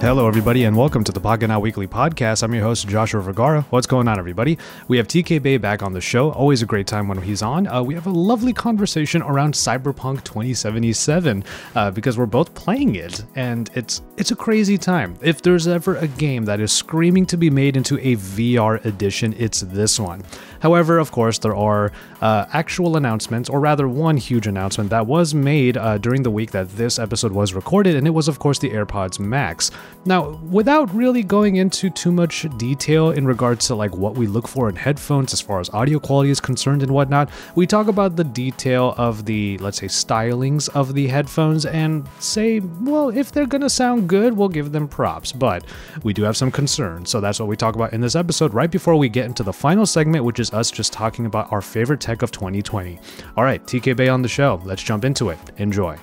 [0.00, 2.44] Hello, everybody, and welcome to the Pocketnow Weekly Podcast.
[2.44, 3.62] I'm your host, Joshua Vergara.
[3.70, 4.56] What's going on, everybody?
[4.86, 6.30] We have TK Bay back on the show.
[6.30, 7.66] Always a great time when he's on.
[7.66, 11.42] Uh, we have a lovely conversation around Cyberpunk 2077
[11.74, 15.18] uh, because we're both playing it, and it's it's a crazy time.
[15.20, 19.34] If there's ever a game that is screaming to be made into a VR edition,
[19.36, 20.22] it's this one.
[20.60, 25.34] However, of course, there are uh, actual announcements, or rather, one huge announcement that was
[25.34, 28.58] made uh, during the week that this episode was recorded, and it was, of course,
[28.58, 29.70] the AirPods Max.
[30.04, 34.48] Now, without really going into too much detail in regards to like what we look
[34.48, 38.16] for in headphones as far as audio quality is concerned and whatnot, we talk about
[38.16, 43.46] the detail of the, let's say, stylings of the headphones and say, well, if they're
[43.46, 45.32] gonna sound good, we'll give them props.
[45.32, 45.64] But
[46.02, 48.70] we do have some concerns, so that's what we talk about in this episode right
[48.70, 52.00] before we get into the final segment, which is us just talking about our favorite
[52.00, 52.98] tech of 2020.
[53.36, 54.60] All right, TK Bay on the show.
[54.64, 55.38] Let's jump into it.
[55.58, 55.96] Enjoy.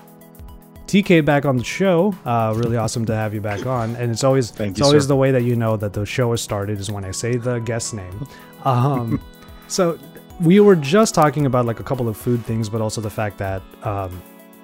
[0.87, 2.13] TK back on the show.
[2.25, 3.95] Uh, really awesome to have you back on.
[3.95, 5.07] And it's always Thank it's you, always sir.
[5.07, 7.59] the way that you know that the show has started is when I say the
[7.59, 8.27] guest name.
[8.65, 9.21] Um,
[9.67, 9.99] so
[10.41, 13.37] we were just talking about like a couple of food things, but also the fact
[13.37, 14.19] that um,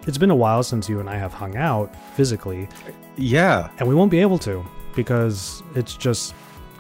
[0.08, 2.68] it's been a while since you and I have hung out physically,
[3.16, 3.70] Yeah.
[3.78, 6.34] and we won't be able to because it's just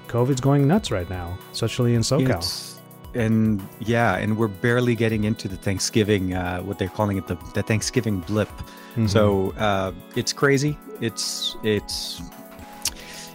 [0.08, 2.22] COVID's going nuts right now, especially in SoCal.
[2.30, 2.71] It's-
[3.14, 7.36] and yeah, and we're barely getting into the Thanksgiving, uh, what they're calling it, the,
[7.53, 8.50] the Thanksgiving blip.
[8.95, 9.09] Mhm.
[9.09, 10.78] So uh, it's crazy.
[11.02, 12.22] It's it's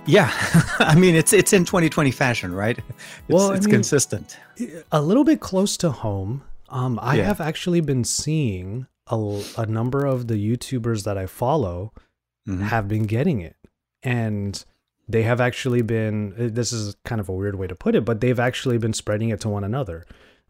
[0.06, 0.30] yeah.
[0.78, 2.78] I mean, it's it's in 2020 fashion, right?
[2.78, 2.88] It's,
[3.28, 4.36] Well, I it's mean- consistent.
[4.92, 6.42] a little bit close to home.
[6.68, 7.24] Um, I Yeah.
[7.24, 11.92] have actually been seeing a, a number of the YouTubers that I follow
[12.48, 12.60] Mhm.
[12.62, 13.56] have been getting it,
[14.02, 14.64] and
[15.08, 16.32] they have actually been.
[16.38, 18.92] uh, This is kind of a weird way to put it, but they've actually been
[18.92, 20.04] spreading it to one another.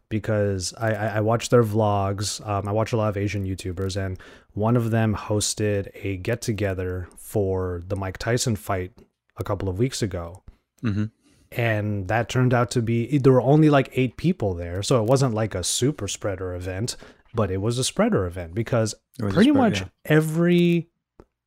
[0.08, 2.46] Because I, I, I watch their vlogs.
[2.46, 4.18] Um, I watch a lot of Asian YouTubers, and
[4.52, 8.92] one of them hosted a get together for the Mike Tyson fight
[9.36, 10.42] a couple of weeks ago
[10.83, 11.11] Mhm.
[11.52, 15.06] and that turned out to be there were only like eight people there so it
[15.06, 16.96] wasn't like a super spreader event
[17.34, 19.89] but it was a spreader event because It was a pretty spread, much yeah.
[20.06, 20.89] every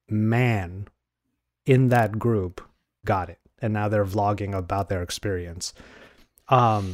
[0.07, 0.87] man
[1.65, 2.61] in that group
[3.13, 5.65] got it and now they're vlogging about their experience
[6.59, 6.85] um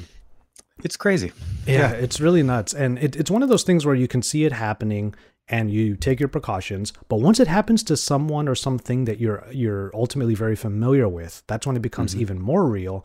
[0.83, 1.31] It's crazy.
[1.65, 2.73] yeah, it's really nuts.
[2.83, 5.15] And it, it's one of those things where you can see it happening
[5.47, 6.91] and you take your precautions.
[7.07, 11.33] But once it happens to someone or something that you're you're ultimately very familiar with,
[11.47, 12.19] that's when it becomes Mhm.
[12.23, 12.97] even more real.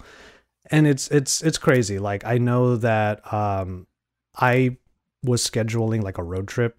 [0.75, 1.99] And it's it's it's crazy.
[2.11, 3.87] Like I know that um
[4.53, 4.79] I
[5.23, 6.73] was scheduling like a road trip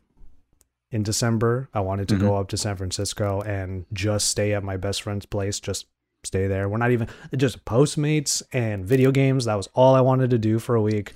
[0.91, 1.53] in December.
[1.73, 5.25] I wanted to go up to San Francisco and just stay at my best friend's
[5.35, 5.85] place, just
[6.23, 6.69] stay there.
[6.69, 9.45] We're not even just Postmates and video games.
[9.45, 11.13] That was all I wanted to do for a week.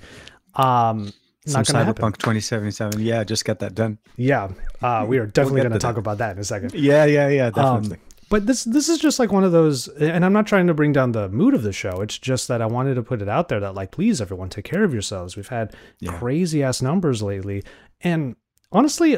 [0.54, 1.12] Um,
[1.46, 2.02] Some not gonna happen.
[2.04, 3.00] Cyberpunk 2077.
[3.00, 3.98] Yeah, just get that done.
[4.16, 4.48] Yeah,
[4.82, 6.74] uh, we are definitely get going to talk about that in a second.
[6.74, 7.98] Yeah, yeah, yeah, Um, definitely.
[8.30, 10.92] but this this is just like one of those, and I'm not trying to bring
[10.92, 12.00] down the mood of the show.
[12.00, 14.64] It's just that I wanted to put it out there that like, please, everyone, take
[14.64, 15.36] care of yourselves.
[15.36, 16.18] We've had Yeah.
[16.18, 17.62] crazy ass numbers lately,
[18.00, 18.34] and
[18.72, 19.16] honestly,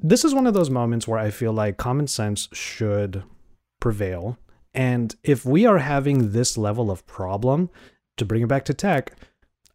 [0.00, 3.24] this is one of those moments where I feel like common sense should
[3.80, 4.38] prevail.
[4.74, 7.70] And if we are having this level of problem,
[8.16, 9.12] to bring it back to tech,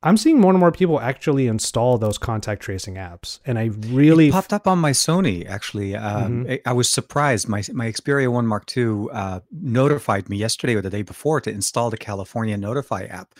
[0.01, 4.29] I'm seeing more and more people actually install those contact tracing apps, and I really
[4.29, 5.95] It popped up on my Sony actually.
[5.95, 6.51] Um, Mm-hmm.
[6.51, 7.49] I, I was surprised.
[7.49, 11.51] My my Xperia One Mark II uh, notified me yesterday or the day before to
[11.51, 13.33] install the California Notify app.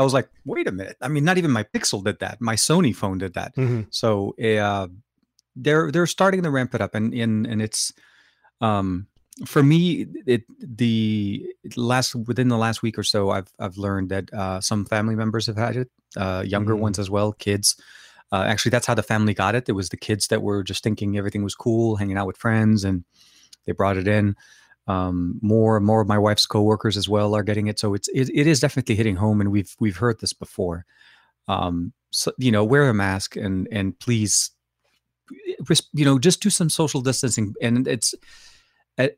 [0.00, 0.96] I was like, wait a minute.
[1.00, 2.40] I mean, not even my Pixel did that.
[2.40, 3.54] My Sony phone did that.
[3.54, 3.86] Mhm.
[3.90, 4.88] So uh,
[5.54, 7.92] they're they're starting to ramp it up, and and and it's
[8.60, 9.06] um,
[9.46, 11.46] for me it the
[11.76, 15.46] last within the last week or so I've I've learned that uh, some family members
[15.46, 16.80] have had it, uh, younger Mhm.
[16.80, 17.76] ones as well, kids.
[18.32, 19.68] Uh, actually, that's how the family got it.
[19.68, 22.84] It was the kids that were just thinking everything was cool, hanging out with friends,
[22.84, 23.04] and
[23.66, 24.36] they brought it in.
[24.86, 28.08] Um, more and more of my wife's coworkers as well are getting it, so it's
[28.08, 30.84] it, it is definitely hitting home, and we've we've heard this before.
[31.48, 34.50] Um, so you know, wear a mask and and please,
[35.92, 37.54] you know, just do some social distancing.
[37.62, 38.14] And it's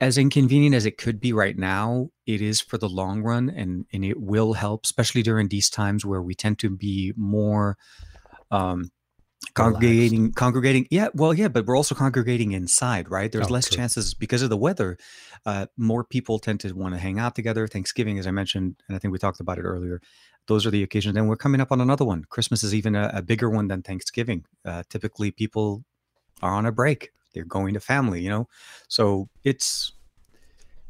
[0.00, 2.08] as inconvenient as it could be right now.
[2.26, 6.04] It is for the long run, and and it will help, especially during these times
[6.04, 7.76] where we tend to be more.
[8.50, 8.90] Um,
[9.54, 13.76] congregating congregating yeah well yeah but we're also congregating inside right there's Oh, less true.
[13.76, 14.96] chances because of the weather
[15.46, 18.96] uh more people tend to want to hang out together thanksgiving as i mentioned and
[18.96, 20.00] i think we talked about it earlier
[20.46, 23.10] those are the occasions and we're coming up on another one christmas is even a,
[23.12, 25.84] a bigger one than thanksgiving uh typically people
[26.40, 28.46] are on a break they're going to family you know
[28.88, 29.92] so it's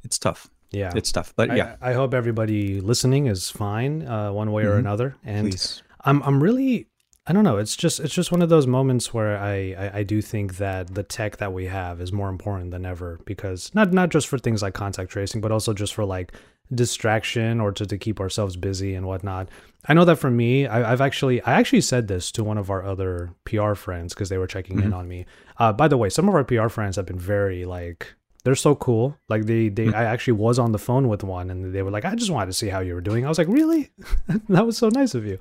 [0.05, 4.33] it's tough yeah, it's tough but I, yeah I hope everybody listening is fine, uh,
[4.33, 4.79] one way or Mhm.
[4.79, 5.17] another.
[5.23, 6.89] And please I'm I'm really
[7.27, 7.59] I don't know.
[7.59, 10.95] It's just it's just one of those moments where I, I, I do think that
[10.95, 14.39] the tech that we have is more important than ever because not not just for
[14.39, 16.33] things like contact tracing, but also just for like
[16.75, 19.49] distraction or to, to keep ourselves busy and whatnot.
[19.87, 22.71] I know that for me, I, have actually I actually said this to one of
[22.71, 24.87] our other PR friends because they were checking mm-hmm.
[24.87, 25.27] in on me.
[25.59, 28.15] Uh, by the way, some of our PR friends have been very like
[28.45, 29.17] they're so cool.
[29.29, 29.97] Like they they mm-hmm.
[29.97, 32.47] I actually was on the phone with one and they were like, I just wanted
[32.47, 33.25] to see how you were doing.
[33.27, 33.91] I was like, really?
[34.49, 35.39] that was so nice of you.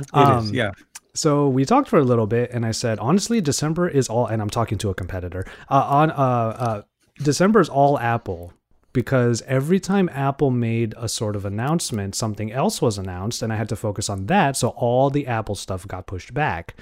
[0.00, 0.72] It um, is, yeah.
[1.14, 4.42] So we talked for a little bit, and I said, honestly, December is all, and
[4.42, 5.46] I'm talking to a competitor.
[5.70, 6.82] Uh, on uh, uh,
[7.18, 8.52] December is all Apple
[8.94, 13.56] because every time Apple made a sort of announcement, something else was announced, and I
[13.56, 14.56] had to focus on that.
[14.56, 16.74] So all the Apple stuff got pushed back.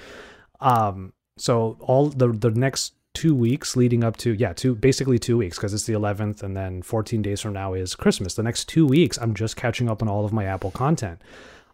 [0.61, 5.37] Um, so all the the next two weeks leading up to yeah two basically two
[5.37, 8.67] weeks because it's the 11th and then 14 days from now is christmas the next
[8.67, 11.21] two weeks i'm just catching up on all of my apple content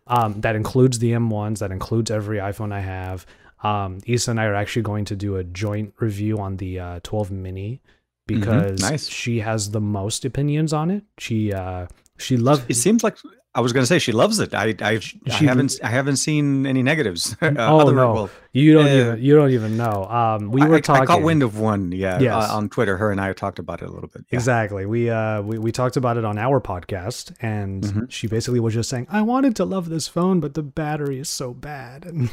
[0.09, 3.25] um, that includes the M1s, that includes every iPhone I have.
[3.63, 7.00] Um, Isa and I are actually going to do a joint review on the uh,
[7.03, 7.81] 12 mini.
[8.30, 8.92] Because mm-hmm.
[8.92, 9.08] nice.
[9.08, 11.04] she has the most opinions on it.
[11.18, 11.88] She uh,
[12.18, 12.64] she loves.
[12.68, 13.18] It seems like
[13.56, 14.54] I was going to say she loves it.
[14.54, 17.36] I I, she, I haven't I haven't seen any negatives.
[17.42, 20.06] uh, oh no, well, you don't uh, even you don't even know.
[20.06, 21.04] Um, we were I, talking.
[21.04, 21.92] I caught wind of one.
[21.92, 22.34] Yeah, yes.
[22.34, 22.98] uh, on Twitter.
[22.98, 24.26] Her and I talked about it a little bit.
[24.30, 24.38] Yeah.
[24.38, 24.86] Exactly.
[24.86, 28.06] We uh we, we talked about it on our podcast, and mm-hmm.
[28.10, 31.30] she basically was just saying, "I wanted to love this phone, but the battery is
[31.30, 32.30] so bad." And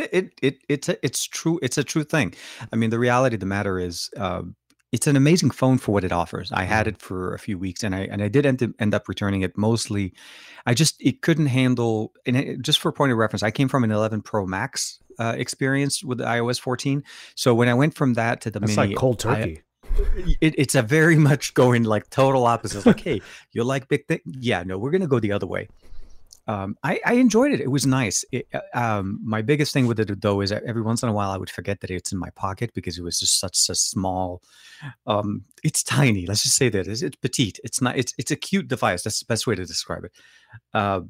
[0.00, 1.58] it, it it it's a, it's true.
[1.62, 2.34] It's a true thing.
[2.72, 4.10] I mean, the reality of the matter is.
[4.16, 4.42] Uh,
[4.92, 6.52] it's an amazing phone for what it offers.
[6.52, 6.94] I had mm-hmm.
[6.94, 9.58] it for a few weeks, and I and I did end, end up returning it.
[9.58, 10.14] Mostly,
[10.64, 12.12] I just it couldn't handle.
[12.24, 15.34] And it, just for point of reference, I came from an 11 Pro Max uh,
[15.36, 17.02] experience with iOS 14.
[17.34, 19.62] So when I went from that to the That's mini, like cold turkey.
[19.84, 19.96] I,
[20.40, 22.78] it, it's a very much going like total opposite.
[22.78, 23.20] It's like, hey,
[23.52, 24.20] you like big thing?
[24.24, 25.68] Yeah, no, we're gonna go the other way
[26.48, 27.60] um, I, I, enjoyed it.
[27.60, 28.24] It was nice.
[28.30, 31.30] It, uh, um, my biggest thing with it though is every once in a while
[31.30, 34.42] I would forget that it's in my pocket because it was just such a small.
[35.08, 36.24] Um, it's tiny.
[36.24, 37.58] Let's just say that it's, it's, petite.
[37.64, 37.96] It's not.
[37.96, 39.02] It's it's a cute device.
[39.02, 40.12] That's the best way to describe it.
[40.72, 41.00] Uh,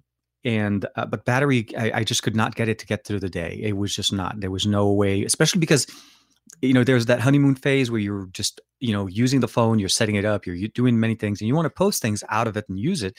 [0.42, 3.28] and uh, but battery, I, I just could not get it to get through the
[3.28, 3.60] day.
[3.62, 4.40] It was just not.
[4.40, 5.86] There was no way, especially because
[6.62, 9.90] you know there's that honeymoon phase where you're just you know using the phone, you're
[9.90, 12.56] setting it up, you're doing many things, and you want to post things out of
[12.56, 13.18] it and use it.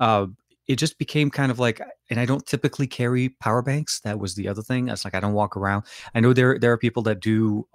[0.00, 0.26] Uh,
[0.66, 1.80] it just became kind of like
[2.10, 5.20] and i don't typically carry power banks that was the other thing it's like i
[5.20, 7.66] don't walk around i know there there are people that do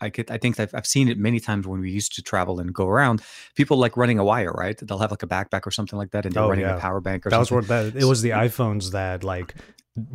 [0.00, 2.60] I could, I think I've, I've seen it many times when we used to travel
[2.60, 3.20] and go around.
[3.56, 4.78] People like running a wire, right?
[4.80, 6.76] They'll have like a backpack or something like that, and they're oh, running yeah.
[6.76, 7.56] a power bank or that something.
[7.56, 9.56] Was what that, it was the iPhones that like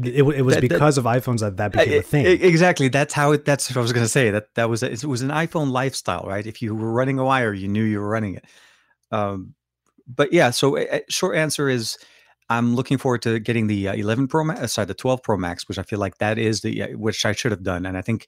[0.02, 2.26] it, it was that, because that, of iPhones that that became a thing.
[2.26, 2.88] Exactly.
[2.88, 3.46] That's how it.
[3.46, 4.32] That's what I was going to say.
[4.32, 6.46] That that was it was an iPhone lifestyle, right?
[6.46, 8.46] If you were running a wire, you knew you were running it.
[9.12, 9.56] Um,
[10.08, 10.52] but yeah.
[10.52, 11.98] So uh, short answer is
[12.50, 15.38] I'm looking forward to getting the uh, 11 Pro Max, uh, sorry, the 12 Pro
[15.38, 17.98] Max, which I feel like that is the uh, which I should have done, and
[17.98, 18.28] I think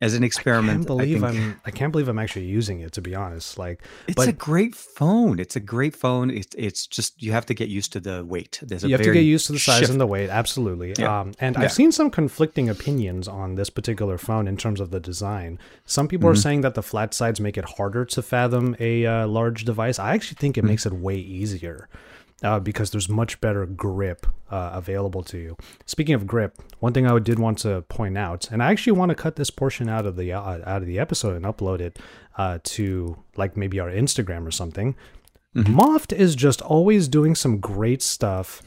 [0.00, 2.92] as an experiment, I can't believe I am I can't believe I'm actually using it
[2.92, 3.58] to be honest.
[3.58, 5.38] Like, it's but, a great phone.
[5.38, 6.30] It's a great phone.
[6.30, 8.58] It's it's just you have to get used to the weight.
[8.60, 9.92] There's a you have to get used to the size shift.
[9.92, 10.30] and the weight.
[10.30, 10.94] Absolutely.
[10.98, 11.20] Yeah.
[11.20, 11.62] Um, and yeah.
[11.62, 15.58] I've seen some conflicting opinions on this particular phone in terms of the design.
[15.86, 16.32] Some people mm-hmm.
[16.32, 19.98] are saying that the flat sides make it harder to fathom a uh, large device.
[19.98, 20.68] I actually think it mm-hmm.
[20.68, 21.88] makes it way easier
[22.44, 25.56] uh, because there's much better grip uh, available to you.
[25.86, 29.08] Speaking of grip, one thing I did want to point out, and I actually want
[29.08, 31.98] to cut this portion out of the uh, out of the episode and upload it
[32.36, 34.94] uh, to like maybe our Instagram or something.
[35.56, 35.78] Mm-hmm.
[35.78, 38.62] Moft is just always doing some great stuff.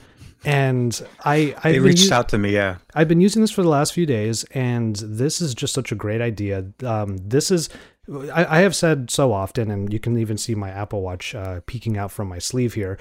[0.46, 2.78] And I they reached out to me, yeah.
[2.94, 5.96] I've been using this for the last few days, and this is just such a
[5.96, 6.66] great idea.
[6.84, 7.70] Um, this is
[8.34, 11.60] I, I, have said so often, and you can even see my Apple Watch uh,
[11.66, 12.98] peeking out from my sleeve here.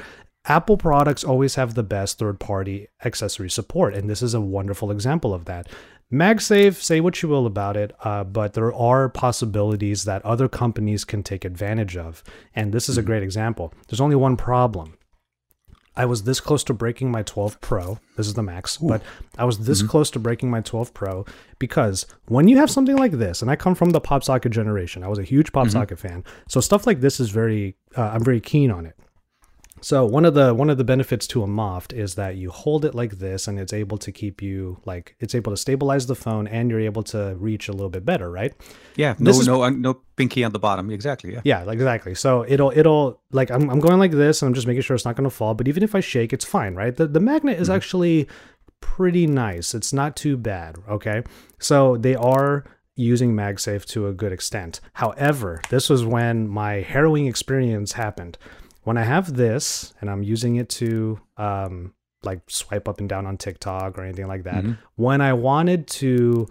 [0.49, 4.91] Apple products always have the best third party accessory support, and this is a wonderful
[4.91, 5.69] example of that.
[6.13, 11.05] MagSafe, say what you will about it, uh, but there are possibilities that other companies
[11.05, 12.23] can take advantage of.
[12.55, 13.09] And this is a mm-hmm.
[13.09, 13.75] great example.
[13.89, 14.97] There's only one problem.
[15.97, 17.99] I was this close to breaking my 12 Pro.
[18.17, 18.89] This is the max, Ooh.
[18.89, 19.03] but
[19.39, 19.89] I was this mm-hmm.
[19.89, 21.25] close to breaking my 12 Pro
[21.59, 25.03] because when you have something like this, and I come from the pop socket generation,
[25.03, 25.73] I was a huge pop mm-hmm.
[25.73, 26.23] socket fan.
[26.49, 28.95] So stuff like this is very, uh, I'm very keen on it.
[29.87, 32.85] So one of the one of the benefits to a Moft is that you hold
[32.85, 36.17] it like this and it's able to keep you like it's able to stabilize the
[36.17, 38.53] phone and you're able to reach a little bit better, right?
[38.97, 40.91] Yeah, no is, no uh, no pinky on the bottom.
[40.91, 41.35] Exactly.
[41.35, 41.43] Yeah.
[41.45, 42.17] Yeah, exactly.
[42.17, 45.05] So it'll it'll like I'm I'm going like this and I'm just making sure it's
[45.05, 46.97] not going to fall, but even if I shake it's fine, right?
[46.97, 47.77] The the magnet is mm-hmm.
[47.77, 48.29] actually
[48.81, 49.73] pretty nice.
[49.73, 51.23] It's not too bad, okay?
[51.61, 52.65] So they are
[52.97, 54.81] using MagSafe to a good extent.
[54.95, 58.37] However, this was when my harrowing experience happened
[58.87, 63.27] when I have this and I'm using it to um, like swipe up and down
[63.27, 64.63] on TikTok or anything like that.
[64.63, 64.79] Mhm.
[64.95, 66.47] When I wanted to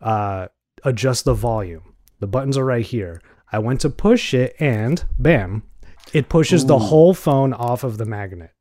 [0.00, 0.48] uh,
[0.82, 3.20] adjust the volume, the buttons are right here.
[3.52, 5.62] I went to push it, and bam,
[6.14, 8.52] it pushes the whole phone off of the magnet.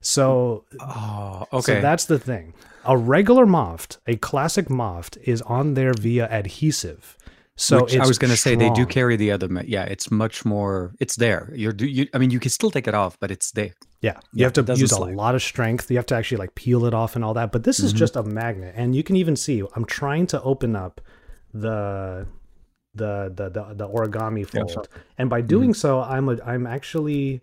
[0.00, 1.80] So Oh, so okay.
[1.80, 2.52] that's the thing.
[2.84, 7.16] A regular Moft, a classic Moft, is on there via adhesive.
[7.56, 9.48] So I was going to say they do carry the other.
[9.64, 10.92] Yeah, it's much more.
[10.98, 11.52] It's there.
[11.54, 11.72] You're.
[11.72, 13.74] do- You, I mean, you can still take it off, but it's there.
[14.00, 15.88] Yeah, you Yeah, have to use a lot of strength.
[15.90, 17.52] You have to actually like peel it off and all that.
[17.52, 17.96] But this is Mhm.
[17.98, 19.62] just a magnet, and you can even see.
[19.76, 21.00] I'm trying to open up
[21.52, 22.26] the
[22.94, 24.84] the the the, the origami Yeah, fold, sure.
[25.18, 27.40] and by doing so, I'm a, I'm actually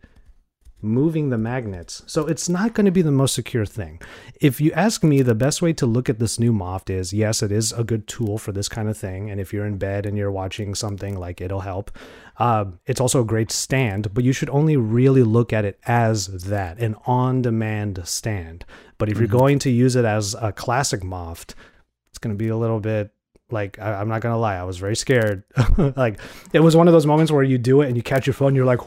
[0.81, 2.03] moving the magnets.
[2.07, 4.01] So it's not going to be the most secure thing.
[4.39, 7.41] If you ask me, the best way to look at this new Moft is yes,
[7.43, 9.29] it is a good tool for this kind of thing.
[9.29, 11.91] And if you're in bed and you're watching something, like it'll help.
[12.38, 16.27] Um, it's also a great stand, but you should only really look at it as
[16.45, 18.65] that an on demand stand.
[18.97, 19.39] But if you're Mhm.
[19.39, 21.53] going to use it as a classic Moft,
[22.09, 23.11] it's going to be a little bit
[23.51, 25.43] like I, I'm not gonna lie, I was very scared.
[25.96, 26.20] like
[26.53, 28.55] it was one of those moments where you do it and you catch your phone,
[28.55, 28.81] you're like,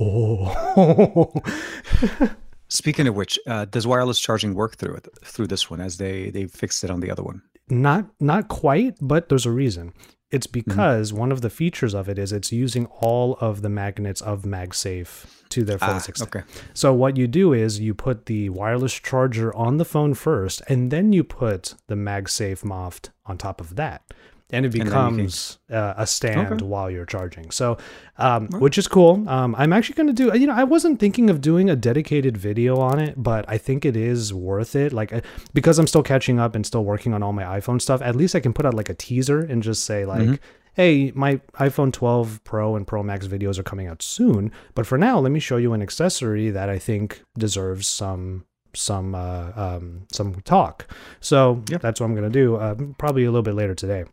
[0.00, 1.32] oh.
[2.70, 6.30] Speaking of which, uh, does wireless charging work through it through this one as they
[6.30, 7.42] they fixed it on the other one?
[7.70, 9.92] not not quite, but there's a reason.
[10.30, 14.20] It's because one of the features of it is it's using all of the magnets
[14.20, 16.36] of MagSafe to their Ah, fullest extent.
[16.36, 16.44] okay.
[16.74, 20.90] So what you do is you put the wireless charger on the phone first, and
[20.90, 24.02] then you put the MagSafe Moft on top of that,
[24.50, 26.64] and it then you can- becomes uh, a stand Okay.
[26.64, 27.50] while you're charging.
[27.50, 27.76] So,
[28.16, 29.28] um, which is cool.
[29.28, 30.38] Um, I'm actually going to do.
[30.38, 33.84] You know, I wasn't thinking of doing a dedicated video on it, but I think
[33.84, 34.92] it is worth it.
[34.92, 35.20] Like uh,
[35.52, 38.00] because I'm still catching up and still working on all my iPhone stuff.
[38.02, 40.38] At least I can put out like a teaser and just say like Mhm.
[40.74, 44.96] hey, my iPhone 12 Pro and Pro Max videos are coming out soon, but for
[44.96, 50.06] now, let me show you an accessory that I think deserves some some uh, um,
[50.12, 50.86] some talk.
[51.20, 51.80] So Yep.
[51.82, 52.56] that's what I'm gonna do.
[52.56, 54.04] Uh, probably a little bit later today.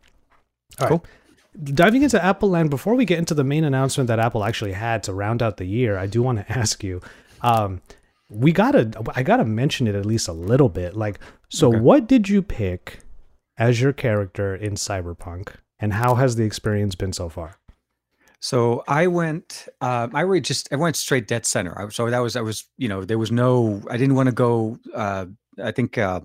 [0.80, 0.88] All right.
[0.88, 1.04] Cool.
[1.64, 5.02] Diving into Apple Land, before we get into the main announcement that Apple actually had
[5.04, 7.00] to round out the year, I do want to ask you.
[7.40, 7.80] Um,
[8.28, 10.96] we gotta, I gotta mention it at least a little bit.
[10.96, 11.18] Like,
[11.48, 11.78] so Okay.
[11.80, 12.98] what did you pick
[13.56, 17.56] as your character in Cyberpunk, and how has the experience been so far?
[18.40, 19.66] So I went.
[19.80, 20.70] Uh, I went just.
[20.72, 21.80] I went straight dead center.
[21.80, 22.36] I, so that was.
[22.36, 22.64] I was.
[22.76, 23.80] You know, there was no.
[23.88, 24.78] I didn't want to go.
[24.94, 25.26] Uh,
[25.62, 25.96] I think.
[25.96, 26.20] Uh,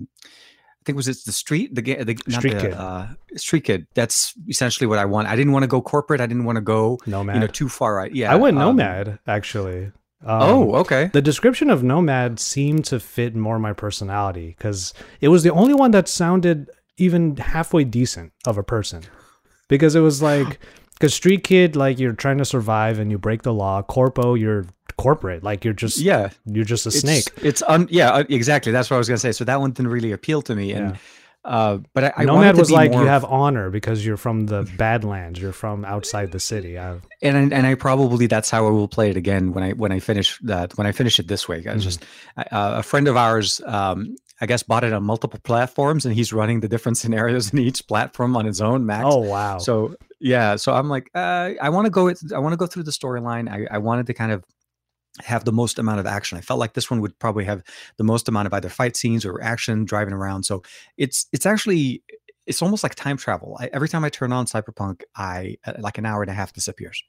[0.82, 1.76] I think it was it's the street.
[1.76, 2.74] The the Street the, Kid.
[2.74, 3.86] Uh, street kid.
[3.94, 5.28] That's essentially what I want.
[5.28, 6.22] I didn't want to go corporate.
[6.22, 6.98] I didn't want to go.
[7.06, 7.36] Nomad.
[7.36, 7.96] You know, too far.
[7.96, 8.14] Right.
[8.14, 8.32] Yeah.
[8.32, 9.92] I went um, Nomad actually.
[10.24, 11.10] Um, oh, okay.
[11.14, 15.74] The description of Nomad seemed to fit more my personality because it was the only
[15.74, 19.04] one that sounded even halfway decent of a person.
[19.68, 20.60] Because it was like,
[21.02, 23.82] because Street Kid, like you're trying to survive and you break the law.
[23.82, 24.66] Corpo, you're
[24.98, 26.30] corporate, like you're just Yeah.
[26.46, 27.26] you're just a it's, snake.
[27.42, 28.72] It's un, yeah, uh, exactly.
[28.72, 29.32] That's what I was gonna say.
[29.32, 30.98] So that one didn't really appeal to me, and Yeah.
[31.44, 34.18] uh, but I, I wanted Nomad to was be like you have honor because you're
[34.18, 35.40] from the Badlands.
[35.42, 36.78] You're from outside the city.
[36.78, 39.92] I, and and I probably that's how I will play it again when I when
[39.92, 41.58] I finish that when I finish it this way.
[41.60, 41.80] I Mhm.
[41.82, 42.04] just
[42.38, 46.32] uh, a friend of ours, um, I guess, bought it on multiple platforms, and he's
[46.32, 49.06] running the different scenarios in each platform on his own max.
[49.08, 49.58] oh wow!
[49.58, 52.08] So yeah, so I'm like, uh, I want to go.
[52.34, 53.50] I want to go through the storyline.
[53.50, 54.44] I, I wanted to kind of
[55.20, 56.38] have the most amount of action.
[56.38, 57.64] I felt like this one would probably have
[57.98, 60.44] the most amount of either fight scenes or action driving around.
[60.44, 60.64] So
[60.98, 62.04] it's it's actually
[62.48, 63.58] it's almost like time travel.
[63.60, 66.54] I, every time I turn on Cyberpunk, I uh, like an hour and a half
[66.54, 67.04] disappears.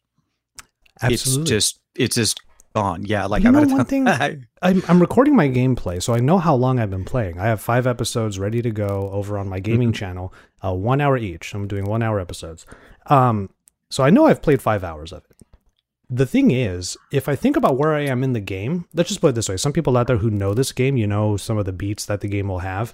[1.00, 1.42] Absolutely.
[1.42, 2.40] It's just it's just
[2.74, 3.04] gone.
[3.04, 4.08] Yeah, like you I'm know one thing?
[4.08, 7.38] I- I'm, I'm recording my gameplay, so I know how long I've been playing.
[7.38, 9.94] I have five episodes ready to go over on my gaming Mm-hmm.
[9.94, 11.52] channel, uh, one hour each.
[11.54, 12.64] I'm doing one hour episodes.
[13.06, 13.50] Um,
[13.90, 15.36] so I know I've played five hours of it.
[16.10, 19.20] The thing is, if I think about where I am in the game, let's just
[19.20, 21.56] put it this way: some people out there who know this game, you know some
[21.58, 22.92] of the beats that the game will have.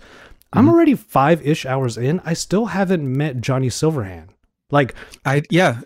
[0.52, 0.70] I'm Mhm.
[0.70, 2.20] already five ish hours in.
[2.24, 4.28] I still haven't met Johnny Silverhand.
[4.70, 4.94] Like,
[5.26, 5.80] I yeah.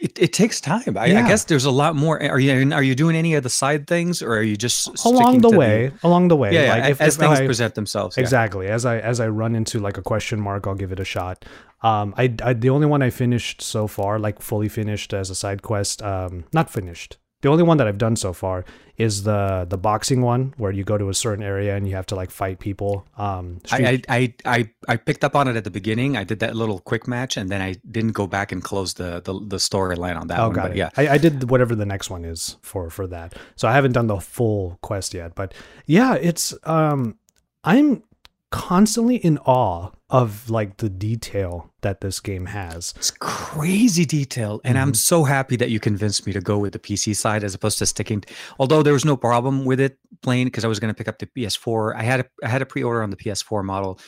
[0.00, 0.96] It, it takes time.
[0.96, 2.22] I, I guess there's a lot more.
[2.22, 5.40] Are you are you doing any of the side things, or are you just along
[5.40, 8.16] the way, along the way, yeah, yeah, like a- as things I- present themselves.
[8.16, 8.22] yeah.
[8.22, 8.68] Exactly.
[8.68, 11.44] As I as I run into like a question mark, I'll give it a shot.
[11.82, 15.34] Um, I, I the only one I finished so far, like fully finished as a
[15.34, 17.18] side quest, um, not finished.
[17.40, 18.64] The only one that I've done so far
[18.96, 22.06] is the the boxing one where you go to a certain area and you have
[22.06, 23.06] to like fight people.
[23.16, 26.16] Um, I, I I I picked up on it at the beginning.
[26.16, 29.20] I did that little quick match, and then I didn't go back and close the
[29.22, 30.54] the, the storyline on that oh, one.
[30.54, 30.76] got But it.
[30.78, 33.34] yeah, I, I did whatever the next one is for for that.
[33.54, 35.54] So I haven't done the full quest yet, but
[35.86, 37.18] yeah, it's um,
[37.62, 38.02] I'm
[38.50, 42.94] constantly in awe of like the detail that this game has.
[42.96, 44.96] It's crazy detail, and I'm Mhm.
[44.96, 47.86] so happy that you convinced me to go with the PC side as opposed to
[47.86, 48.24] sticking.
[48.58, 51.18] Although there was no problem with it playing because I was going to pick up
[51.18, 51.94] the PS4.
[51.94, 54.00] I had a, I had a pre-order on the PS4 model,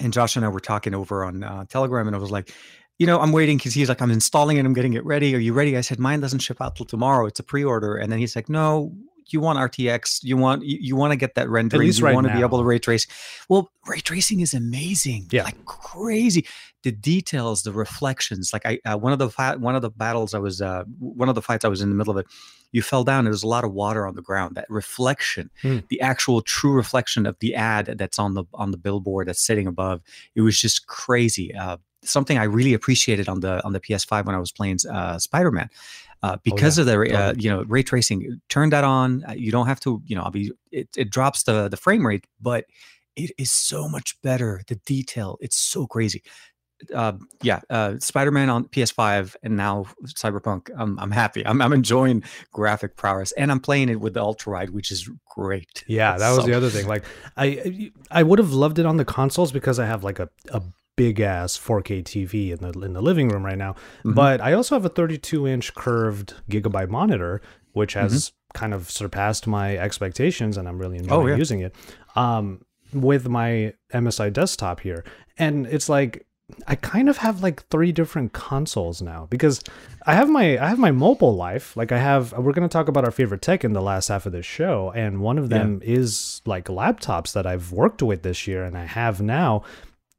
[0.00, 2.50] and Josh and I were talking over on uh, Telegram, and I was like,
[2.98, 5.34] you know, I'm waiting because he's like, I'm installing it, I'm getting it ready.
[5.34, 5.76] Are you ready?
[5.76, 7.26] I said, mine doesn't ship out till tomorrow.
[7.26, 8.94] It's a pre-order, and then he's like, no.
[9.30, 10.20] You want RTX?
[10.22, 11.90] You want you, you want to get that rendering?
[11.90, 13.06] you right want to be able to ray trace?
[13.48, 15.28] Well, ray tracing is amazing.
[15.30, 15.44] Yeah.
[15.44, 16.46] like crazy
[16.82, 18.52] the details, the reflections.
[18.52, 21.30] Like I, uh, one of the fi- one of the battles I was, uh, one
[21.30, 22.26] of the fights I was in the middle of it.
[22.72, 23.24] You fell down.
[23.24, 24.56] There was a lot of water on the ground.
[24.56, 25.78] That reflection, Hmm.
[25.88, 29.66] the actual true reflection of the ad that's on the on the billboard that's sitting
[29.66, 30.02] above.
[30.34, 31.54] It was just crazy.
[31.54, 35.18] Uh, something I really appreciated on the on the PS5 when I was playing uh,
[35.18, 35.70] Spider Man.
[36.24, 39.24] Uh, because of the uh, you know ray tracing, turn that on.
[39.28, 40.22] Uh, You don't have to you know.
[40.22, 40.50] I mean,
[40.80, 42.64] it, it drops the the frame rate, but
[43.16, 44.62] it is so much better.
[44.66, 46.22] The detail, it's so crazy
[46.92, 47.12] uh,
[47.42, 50.70] yeah, uh, Spider-Man on PS5 and now Cyberpunk.
[50.76, 51.46] I'm I'm happy.
[51.46, 55.08] I'm I'm enjoying graphic prowess and I'm playing it with the ultra wide, which is
[55.30, 55.84] great.
[55.86, 56.86] Yeah, that was so- the other thing.
[56.86, 57.04] Like
[57.36, 60.62] I I would have loved it on the consoles because I have like a, a
[60.96, 63.74] big ass 4K TV in the in the living room right now.
[64.04, 64.14] Mhm.
[64.14, 67.40] But I also have a 32 inch curved gigabyte monitor,
[67.72, 71.26] which has kind of surpassed my expectations, and I'm really enjoying Mm-hmm.
[71.26, 71.36] Oh, yeah.
[71.36, 71.74] using it.
[72.16, 72.60] Um,
[72.92, 75.04] with my MSI desktop here,
[75.36, 76.24] and it's like
[76.68, 79.60] I kind of have like three different consoles now because
[80.06, 81.76] I have my I have my mobile life.
[81.76, 84.26] Like I have we're going to talk about our favorite tech in the last half
[84.26, 85.58] of this show and one of Yeah.
[85.58, 89.62] them is like laptops that I've worked with this year and I have now.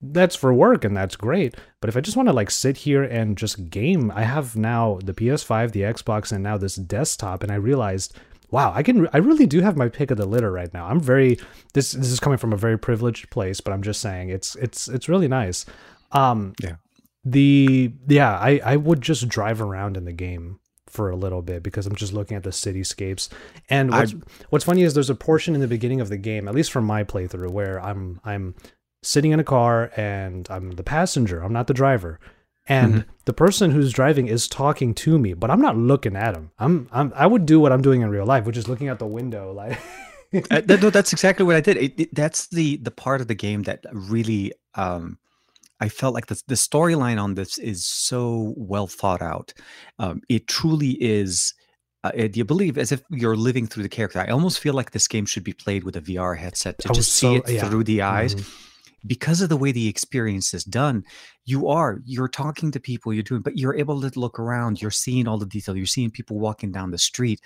[0.02, 1.56] That's for work and that's great.
[1.82, 5.00] But if I just want to like sit here and just game, I have now
[5.04, 8.14] the PS5, the Xbox and now this desktop and I realized
[8.52, 10.86] wow, I can I really do have my pick of the litter right now.
[10.86, 11.38] I'm very
[11.74, 14.88] this this is coming from a very privileged place, but I'm just saying it's it's
[14.88, 15.66] it's really nice.
[16.12, 16.76] Um Yeah.
[17.24, 21.62] the yeah, I I would just drive around in the game for a little bit
[21.64, 23.28] because I'm just looking at the cityscapes.
[23.70, 24.16] And what's
[24.50, 26.86] what's funny is there's a portion in the beginning of the game, at least from
[26.86, 28.56] my playthrough, where I'm I'm
[29.06, 31.42] sitting in a car and I'm the passenger.
[31.44, 32.20] I'm not the driver.
[32.68, 33.10] And Mm-hmm.
[33.26, 36.50] the person who's driving is talking to me, but I'm not looking at him.
[36.58, 38.98] I'm, I'm I would do what I'm doing in real life, which is looking out
[39.00, 39.80] the window like
[40.52, 41.78] Uh, that- no, that's exactly what I did.
[41.78, 45.20] It, it- that's the the part of the game that really um,
[45.80, 49.54] I felt like the the storyline on this is so well thought out.
[50.00, 51.54] Um, it truly is.
[52.04, 54.20] Uh, it, you believe as if you're living through the character.
[54.20, 56.92] I almost feel like this game should be played with a VR headset to I
[56.92, 57.68] was just see it yeah.
[57.70, 58.34] through the eyes.
[58.36, 58.72] Mhm.
[59.06, 61.04] Because of the way the experience is done
[61.46, 64.92] you are you're talking to people you're doing but you're able to look around you're
[64.92, 67.42] seeing all the detail you're seeing people walking down the street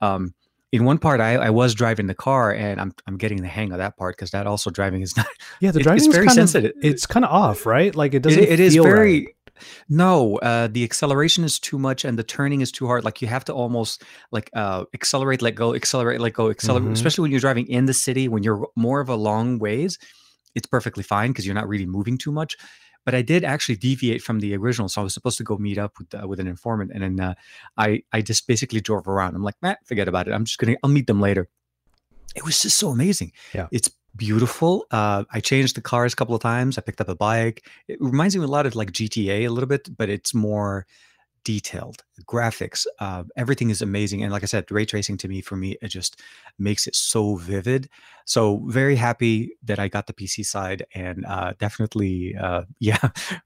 [0.00, 0.34] um
[0.72, 3.72] in one part I, I was driving the car and I'm, I'm getting the hang
[3.72, 5.26] of that part because that also driving is not
[5.60, 6.70] Yeah, the driving it's very kind sensitive.
[6.76, 7.92] of it's kind of off, right?
[7.94, 8.42] Like it it, doesn't.
[8.44, 9.62] it is feel very right.
[9.88, 13.28] no uh the acceleration is too much and the turning is too hard like you
[13.28, 16.92] have to almost like uh accelerate let go accelerate let go accelerate Mhm.
[16.92, 19.98] especially when you're driving in the city when you're more of a long ways
[20.54, 22.56] it's perfectly fine because you're not really moving too much
[23.04, 25.78] but I did actually deviate from the original, so I was supposed to go meet
[25.78, 27.34] up with uh, with an informant, and then uh,
[27.76, 29.34] I I just basically drove around.
[29.34, 30.32] I'm like, man, forget about it.
[30.32, 31.48] I'm just gonna I'll meet them later.
[32.36, 33.32] It was just so amazing.
[33.54, 33.66] Yeah.
[33.72, 34.86] it's beautiful.
[34.90, 36.78] Uh, I changed the cars a couple of times.
[36.78, 37.66] I picked up a bike.
[37.88, 40.86] It reminds me a lot of like GTA a little bit, but it's more
[41.44, 45.56] detailed graphics uh, everything is amazing and like i said ray tracing to me for
[45.56, 46.20] me it just
[46.58, 47.88] makes it so vivid
[48.26, 52.98] so very happy that i got the pc side and uh, definitely uh, yeah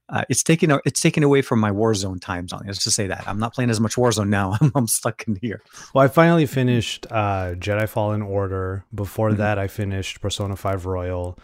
[0.09, 3.23] uh, it's taken it's taken away from my warzone time zone let's just say that
[3.27, 5.61] i'm not playing as much warzone now i'm, I'm stuck in here
[5.93, 8.83] Well, I finally finished uh, Jedi Fallen Order.
[8.93, 9.37] Before Mhm.
[9.37, 11.37] that, I finished Persona Five Royal,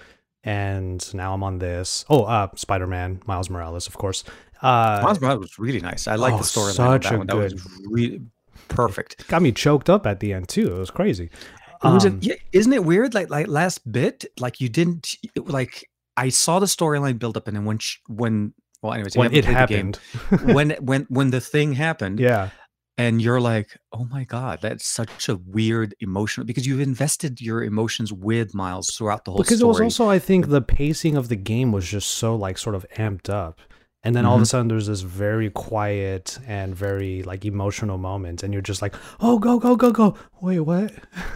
[0.43, 2.03] and now I'm on this.
[2.09, 4.23] Oh, uh, Spider Man, Miles Morales, of course.
[4.61, 7.27] Uh, Miles Morales was really nice i like oh, the story such that a one
[7.27, 7.53] that was
[7.89, 8.21] really
[8.67, 10.67] perfect got me choked up at the end too.
[10.75, 11.25] It was crazy.
[11.83, 13.13] It was a- Um, yeah, isn't it weird?
[13.13, 15.87] Like like last bit, like you didn't it- like.
[16.17, 19.45] I saw the storyline build up, and then when sh- when well, anyways, when it
[19.45, 19.93] played game.
[19.93, 19.99] happened.
[20.55, 22.49] when when when the thing happened, yeah,
[22.97, 27.63] and you're like, oh my god, that's such a weird emotional because you've invested your
[27.63, 29.69] emotions with Miles throughout the whole because story.
[29.69, 32.75] it was also, I think, the pacing of the game was just so like sort
[32.75, 33.59] of amped up.
[34.03, 38.41] And then all of a sudden there's this very quiet and very like emotional moment
[38.43, 40.91] and you're just like oh go go go go wait what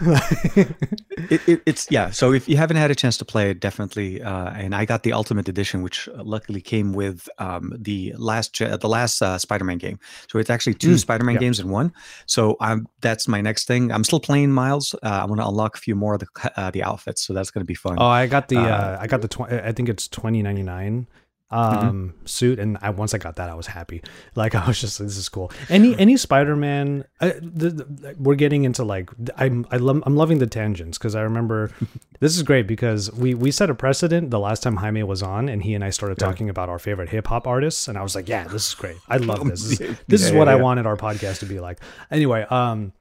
[1.30, 2.10] it, it, it's yeah.
[2.10, 4.22] So if you haven't had a chance to play it, definitely.
[4.22, 8.52] Uh, and I got the Ultimate Edition, which uh, luckily came with um, the last
[8.52, 9.98] ge- the last uh, Spider-Man game.
[10.28, 11.40] So it's actually two Mm, Spider-Man yeah.
[11.40, 11.92] games in one.
[12.26, 13.90] So I'm that's my next thing.
[13.92, 14.94] I'm still playing Miles.
[15.02, 16.26] Uh, I want to unlock a few more of the
[16.56, 17.96] uh, the outfits, so that's going to be fun.
[17.98, 21.06] oh i got the uh, Uh, i got the tw- i think it's 2099
[21.52, 21.88] Mm-hmm.
[21.88, 24.02] um suit and I once I got that I was happy.
[24.34, 25.52] Like I was just this is cool.
[25.68, 30.38] Any any Spider-Man uh, the, the, we're getting into like I'm I love, I'm loving
[30.38, 31.70] the tangents because I remember
[32.20, 35.48] this is great because we we set a precedent the last time Jaime was on
[35.48, 36.26] and he and I started Yeah.
[36.26, 38.96] talking about our favorite hip hop artists and I was like yeah this is great.
[39.08, 39.72] I love this this.
[39.72, 41.78] is, Yeah, this is yeah, what I wanted our podcast to be like.
[42.10, 42.92] Anyway um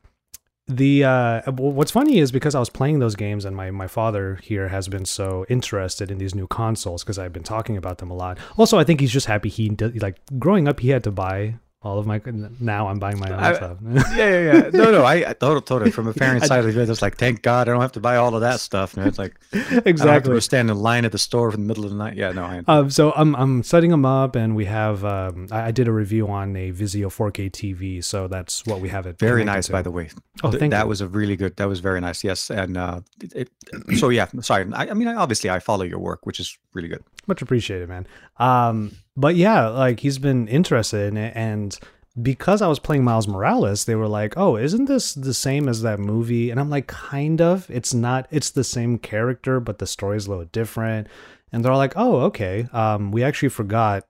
[0.68, 4.40] the uh what's funny is because I was playing those games and my my father
[4.42, 8.10] here has been so interested in these new consoles because I've been talking about them
[8.10, 8.40] a lot.
[8.58, 12.00] Also, I think he's just happy he like growing up he had to buy all
[12.00, 12.20] of my
[12.60, 13.78] now I'm buying my own I- stuff.
[13.84, 14.70] yeah, yeah, yeah.
[14.74, 15.04] No, no.
[15.04, 15.92] I, I totally, totally.
[15.92, 18.16] From a parent side of it, it's like, thank God I don't have to buy
[18.16, 18.98] all of that stuff.
[18.98, 21.68] And it's like, I don't have to stand in line at the store in the
[21.68, 22.16] middle of the night.
[22.16, 22.64] Yeah, no, I.
[22.68, 25.92] Um, so I'm I'm setting them up, and we have um, I, I did a
[25.92, 29.20] review on a Vizio 4K TV, so that's what we have it.
[29.20, 29.72] Very nice, to.
[29.72, 30.10] by the way.
[30.44, 30.90] Oh, Th- thank that you.
[30.90, 31.56] was a really good.
[31.58, 32.24] That was very nice.
[32.24, 34.26] Yes, and uh, it, it, so yeah.
[34.42, 34.66] Sorry.
[34.74, 37.04] I, I mean, I, obviously, I follow your work, which is really good.
[37.28, 38.08] Much appreciated man.
[38.38, 41.78] Um but yeah like he's been interested in it and
[42.22, 45.82] because i was playing miles morales they were like oh isn't this the same as
[45.82, 46.50] that movie?
[46.50, 47.70] And i'm like kind of.
[47.70, 51.08] It's not it's the same character but the story's a little different.
[51.52, 52.68] And they're all like oh okay.
[52.72, 54.06] Um we actually forgot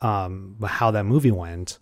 [0.00, 1.78] um how that movie went.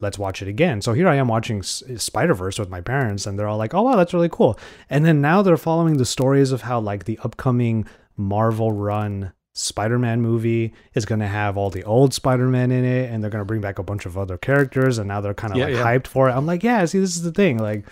[0.00, 0.80] Let's watch it again.
[0.80, 3.82] So here i am watching S- spider-verse with my parents and they're all like oh
[3.82, 4.58] wow that's really cool.
[4.90, 10.20] And then now they're following the stories of how like the upcoming marvel run spider-man
[10.22, 13.44] movie is going to have all the old spider-man in it and they're going to
[13.46, 15.84] bring back a bunch of other characters and now they're kind of Yeah, like yeah.
[15.84, 16.32] hyped for it.
[16.32, 17.84] I'm like yeah see this is the thing like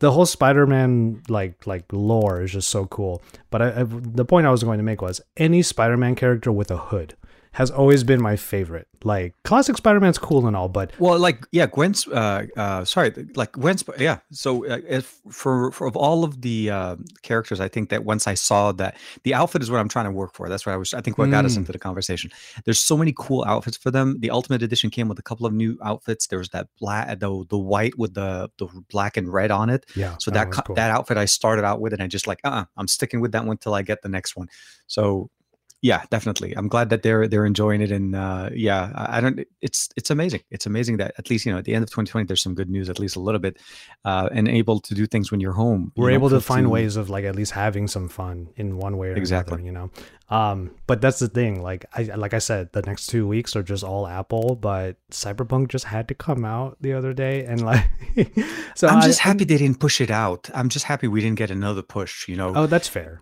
[0.00, 3.22] the whole spider-man like like lore is just so cool.
[3.50, 6.70] But I, I, the point i was going to make was any spider-man character with
[6.72, 7.14] a hood
[7.52, 11.66] has always been my favorite like classic spider-man's cool and all but Well, like yeah,
[11.66, 12.06] Gwen's.
[12.06, 13.82] Uh, uh, sorry, like Gwen's.
[13.98, 14.18] Yeah.
[14.30, 18.26] So uh, if for for of all of the uh, characters, I think that once
[18.28, 20.48] I saw that the outfit is what I'm trying to work for.
[20.48, 20.94] That's what I was.
[20.94, 21.58] I think what got us Mm.
[21.58, 22.30] into the conversation.
[22.64, 24.16] There's so many cool outfits for them.
[24.20, 26.28] The Ultimate Edition came with a couple of new outfits.
[26.28, 29.84] There was that black, the the white with the the black and red on it.
[29.96, 32.40] yeah So that was co- that outfit I started out with, and I just like,
[32.44, 34.48] uh, uh I'm sticking with that one till I get the next one.
[34.86, 35.28] So,
[35.82, 36.54] yeah, definitely.
[36.56, 39.40] I'm glad that they're they're enjoying it, and uh, yeah, I, I don't.
[39.60, 40.42] It's it's amazing.
[40.50, 42.70] It's amazing that at least you know at the end of 2020, there's some good
[42.70, 43.58] news, at least a little bit,
[44.04, 45.92] uh, and able to do things when you're home.
[45.96, 48.96] we're know, able to find ways of like at least having some fun in one
[48.96, 49.54] way or Exactly.
[49.54, 49.90] another you know
[50.28, 53.62] um but that's the thing like i like i said the next two weeks are
[53.62, 57.84] just all apple but cyberpunk just had to come out the other day and like
[58.74, 60.48] so I'm I- just happy they didn't push it out.
[60.54, 62.28] I'm just happy we didn't get another push.
[62.28, 63.18] You know, oh that's fair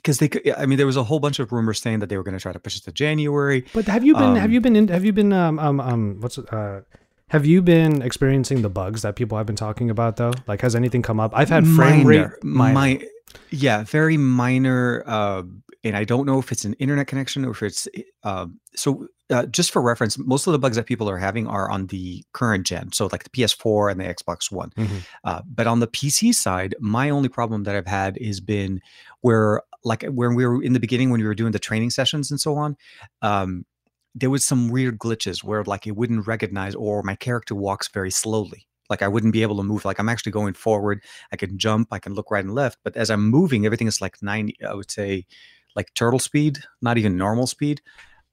[0.00, 2.16] because they, could I mean, there was a whole bunch of rumors saying that they
[2.16, 3.64] were going to try to push it to January.
[3.74, 6.02] but have you been have Um, you been in have you been um um, um
[6.20, 6.80] what's uh
[7.28, 10.74] have you been experiencing the bugs that people have been talking about though like has
[10.74, 12.98] anything come up i've had frame rate minor, minor.
[13.00, 13.08] mi-
[13.50, 15.04] yeah, very minor.
[15.06, 15.42] Uh,
[15.84, 17.88] and I don't know if it's an internet connection or if it's
[18.24, 19.06] uh, so.
[19.30, 22.24] Uh, just for reference, most of the bugs that people are having are on the
[22.32, 24.70] current gen, so like the PS4 and the Xbox One.
[24.76, 25.06] Mhm.
[25.22, 28.80] Uh, but on the PC side, my only problem that I've had has been
[29.20, 32.30] where, like, when we were in the beginning when we were doing the training sessions
[32.30, 32.76] and so on.
[33.22, 33.64] Um,
[34.14, 38.10] there was some weird glitches where like it wouldn't recognize or my character walks very
[38.10, 38.66] slowly.
[38.88, 39.84] Like i wouldn't be able to move.
[39.84, 41.02] Like i'm actually going forward.
[41.32, 41.88] I can jump.
[41.92, 42.78] I can look right and left.
[42.82, 45.26] But as i'm moving everything is like 90 i would say
[45.76, 47.80] like turtle speed not even normal speed.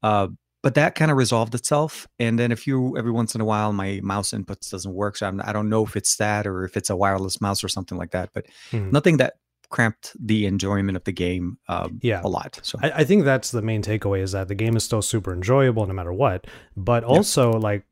[0.01, 0.29] Uh,
[0.63, 2.07] but that kind of resolved itself.
[2.17, 5.15] And then a few every once in a while my mouse inputs doesn't work.
[5.17, 7.69] So I'm, i don't know if it's that or if it's a wireless mouse or
[7.69, 8.31] something like that.
[8.33, 8.91] But Mhm.
[8.91, 9.35] nothing that
[9.69, 12.21] cramped the enjoyment of the game um, Yeah.
[12.23, 14.83] a lot so I, I think that's the main takeaway is that the game is
[14.83, 16.47] still super enjoyable no matter what.
[16.75, 17.83] But also, like,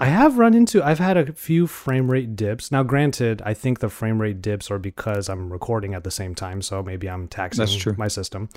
[0.00, 2.70] I have run into, I've had a few frame rate dips.
[2.70, 6.34] Now, granted, I think the frame rate dips are because I'm recording at the same
[6.36, 7.66] time, so maybe I'm taxing
[7.98, 8.48] my system.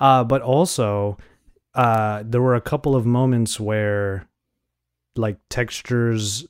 [0.00, 1.18] Uh, but also,
[1.74, 4.26] uh, there were a couple of moments where,
[5.16, 6.46] like, textures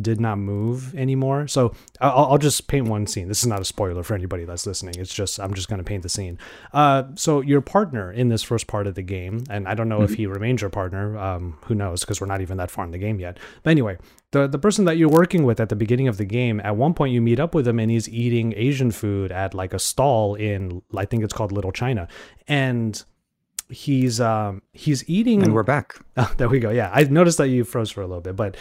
[0.00, 1.48] did not move anymore.
[1.48, 3.28] So I'll, I'll just paint one scene.
[3.28, 4.94] This is not a spoiler for anybody that's listening.
[4.98, 6.38] It's just I'm just going to paint the scene.
[6.72, 10.02] Uh, so your partner in this first part of the game, and I don't know
[10.02, 11.18] if he remains your partner.
[11.18, 12.00] Um, who knows?
[12.00, 13.38] Because we're not even that far in the game yet.
[13.62, 13.98] But anyway,
[14.32, 16.94] the the person that you're working with at the beginning of the game, at one
[16.94, 20.34] point you meet up with him and he's eating Asian food at like a stall
[20.34, 22.08] in I think it's called Little China,
[22.46, 23.02] and
[23.68, 25.96] he's um he's eating And we're back.
[26.16, 26.70] Oh, there we go.
[26.70, 28.56] Yeah, I noticed that you froze for a little bit, but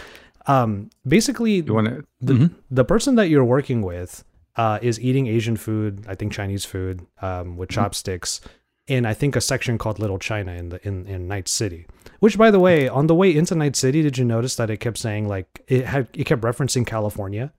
[0.48, 2.06] um, basically, You want to?
[2.22, 4.24] the the person that you're working with
[4.56, 6.06] uh, is eating Asian food.
[6.08, 8.42] I think Chinese food um, with chopsticks
[8.88, 11.88] in I think a section called Little China in the in in Night City.
[12.20, 14.78] Which, by the way, on the way into Night City, did you notice that it
[14.78, 17.52] kept saying like it had it kept referencing California?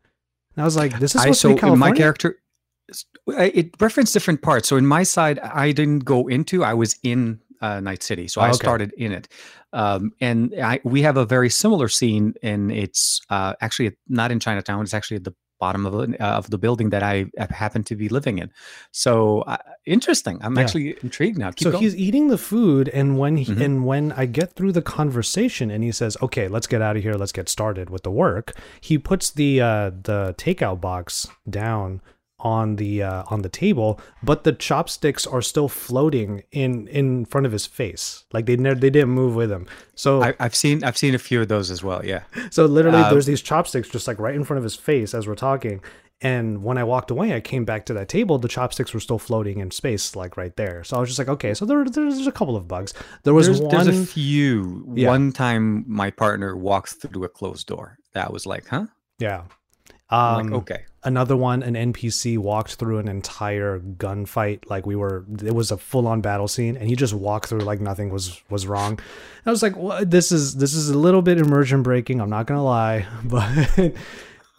[0.54, 1.92] And I was like, this is I supposed to so be California.
[1.92, 2.38] my character,
[3.26, 4.68] it referenced different parts.
[4.68, 6.64] So in my side, I didn't go into.
[6.64, 8.56] I was in uh, Night City, so Oh, I okay.
[8.56, 9.28] started in it.
[9.72, 14.40] Um, and I, we have a very similar scene, and it's uh, actually not in
[14.40, 14.82] Chinatown.
[14.82, 18.10] It's actually at the bottom of uh, of the building that I happen to be
[18.10, 18.50] living in.
[18.92, 20.38] So uh, interesting.
[20.42, 20.62] I'm Yeah.
[20.62, 21.50] actually intrigued now.
[21.50, 21.82] Keep so going.
[21.82, 23.64] he's eating the food, and when he, Mhm.
[23.64, 27.02] and when I get through the conversation, and he says, "Okay, let's get out of
[27.02, 27.14] here.
[27.14, 32.02] Let's get started with the work." He puts the uh, the takeout box down
[32.46, 37.44] on the uh, on the table, but the chopsticks are still floating in in front
[37.44, 39.66] of his face, like they never they didn't move with him.
[39.96, 42.06] So I, I've seen I've seen a few of those as well.
[42.06, 42.22] Yeah.
[42.50, 45.26] so literally, Uh, there's these chopsticks just like right in front of his face as
[45.26, 45.82] we're talking.
[46.22, 48.38] And when I walked away, I came back to that table.
[48.38, 50.82] The chopsticks were still floating in space, like right there.
[50.84, 52.94] So I was just like, okay, so there, there's a couple of bugs.
[53.24, 53.70] There was there's, one.
[53.70, 54.90] there's a few.
[54.94, 55.08] Yeah.
[55.08, 57.98] One time, my partner walks through a closed door.
[58.14, 58.86] That was like, huh?
[59.18, 59.42] yeah.
[60.08, 60.84] Um, like, okay.
[61.06, 64.68] Another one, an NPC walked through an entire gunfight.
[64.68, 67.60] Like we were, it was a full on battle scene, and he just walked through
[67.60, 68.94] like nothing was was wrong.
[68.94, 70.10] And I was like, what?
[70.10, 72.20] This is this is a little bit immersion breaking.
[72.20, 73.46] I'm not gonna lie, but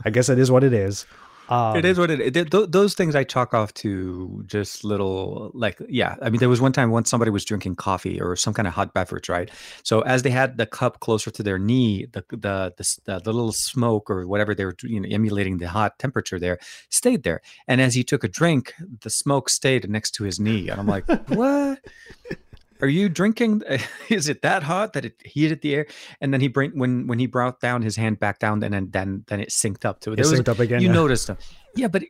[0.06, 1.06] I guess it is what it is.
[1.50, 2.32] Um, it is what it is.
[2.32, 6.16] Th- th- those things I chalk off to just little, like, yeah.
[6.22, 8.74] I mean, there was one time when somebody was drinking coffee or some kind of
[8.74, 9.50] hot beverage, right?
[9.84, 13.34] So as they had the cup closer to their knee, the the the, the, the
[13.34, 17.42] little smoke or whatever they were you know, emulating the hot temperature there stayed there.
[17.68, 20.88] And as he took a drink, the smoke stayed next to his knee, and I'm
[20.88, 21.80] like, what?
[22.82, 23.64] Are you drinking?
[24.10, 25.88] Is it that hot that it heated the air?
[26.22, 28.90] And then he bring when when he brought down his hand back down, and then
[28.92, 30.20] then then it synced up to it.
[30.20, 30.82] It There was- synced up again.
[30.82, 30.94] you yeah.
[30.94, 31.38] noticed them.
[31.76, 32.10] Yeah, but, it-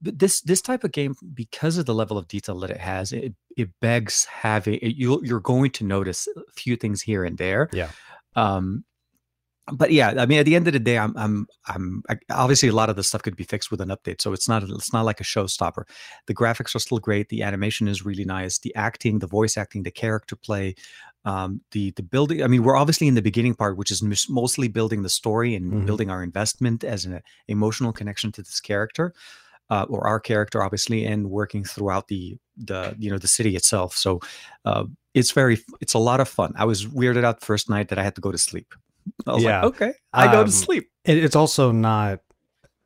[0.00, 3.12] but this this type of game, because of the level of detail that it has,
[3.12, 7.38] it it begs having it, you you're going to notice a few things here and
[7.38, 7.68] there.
[7.72, 7.90] Yeah.
[8.34, 8.84] Um,
[9.72, 12.68] but yeah, I mean, at the end of the day, I'm I'm I'm I, obviously
[12.68, 14.92] a lot of the stuff could be fixed with an update, so it's not it's
[14.92, 15.84] not like a showstopper.
[16.26, 17.28] The graphics are still great.
[17.28, 18.58] The animation is really nice.
[18.58, 20.74] The acting, the voice acting, the character play,
[21.24, 22.42] um, the the building.
[22.42, 25.54] I mean, we're obviously in the beginning part, which is mis- mostly building the story
[25.54, 25.86] and Mhm.
[25.86, 29.14] building our investment as an emotional connection to this character,
[29.70, 33.96] uh, or our character, obviously, and working throughout the the you know the city itself.
[33.96, 34.20] So
[34.64, 36.52] uh, it's very it's a lot of fun.
[36.56, 38.74] I was weirded out the first night that I had to go to sleep.
[39.26, 39.62] I was Yeah.
[39.62, 40.90] like, okay, I go Um, to sleep.
[41.04, 42.20] it, it's also not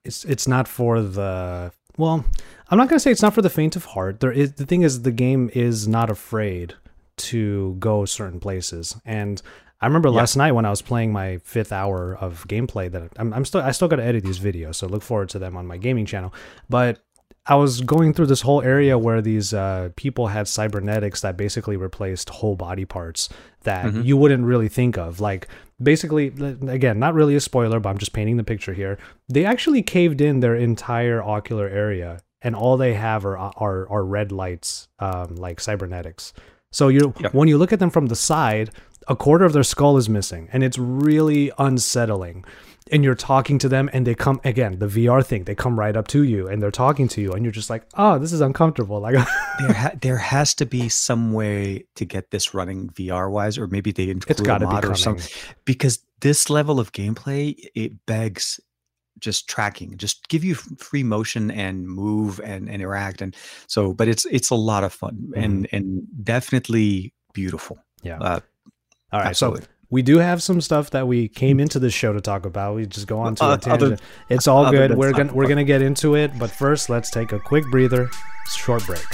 [0.05, 2.24] it's it's not for the well
[2.70, 4.64] i'm not going to say it's not for the faint of heart there is the
[4.66, 6.74] thing is the game is not afraid
[7.16, 9.42] to go certain places and
[9.81, 10.16] i remember Yeah.
[10.16, 13.62] last night when i was playing my fifth hour of gameplay that i'm, I'm still
[13.62, 16.07] i still got to edit these videos so look forward to them on my gaming
[16.07, 16.33] channel
[16.68, 17.00] but
[17.48, 21.76] I was going through this whole area where these uh, people had cybernetics that basically
[21.76, 23.28] replaced whole body parts
[23.62, 24.04] that Mhm.
[24.04, 25.20] you wouldn't really think of.
[25.20, 25.46] Like,
[25.80, 26.32] basically,
[26.66, 28.98] again, not really a spoiler, but I'm just painting the picture here.
[29.28, 34.04] They actually caved in their entire ocular area, and all they have are are, are
[34.04, 36.32] red lights, um, like cybernetics.
[36.72, 37.28] So you Yeah.
[37.32, 38.70] when you look at them from the side,
[39.09, 42.44] a quarter of their skull is missing, and it's really unsettling.
[42.92, 44.79] And you're talking to them, and they come again.
[44.79, 47.44] The VR thing, they come right up to you, and they're talking to you, and
[47.44, 49.14] you're just like, "Oh, this is uncomfortable." Like,
[49.59, 53.66] there ha- there has to be some way to get this running VR wise, or
[53.66, 55.29] maybe they include it's got to be mod or something.
[55.64, 58.61] Because this level of gameplay, it begs
[59.18, 63.35] just tracking, just give you free motion and move and, and interact, and
[63.66, 63.92] so.
[63.92, 67.77] But it's it's a lot of fun and and definitely beautiful.
[67.77, 68.09] Mm-hmm.
[68.09, 68.18] Yeah.
[68.18, 68.40] Uh,
[69.12, 69.62] All right, absolutely.
[69.62, 72.75] so we do have some stuff that we came into this show to talk about.
[72.75, 74.01] We just go on to Uh, a other- tangent.
[74.29, 74.96] it's all good.
[74.96, 78.11] We're gonna we're gonna get into it, but first, let's take a quick breather.
[78.49, 79.05] Short break.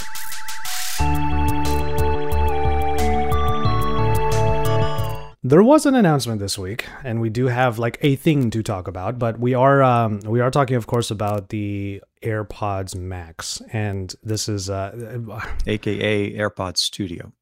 [5.45, 8.87] There was an announcement this week, and we do have like a thing to talk
[8.87, 9.19] about.
[9.19, 14.49] But we are um, we are talking, of course, about the AirPods Max, and this
[14.49, 17.33] is uh, AKA AirPods Studio,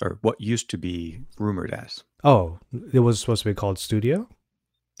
[0.00, 2.04] or what used to be rumored as.
[2.24, 2.58] Oh,
[2.92, 4.28] it was supposed to be called Studio.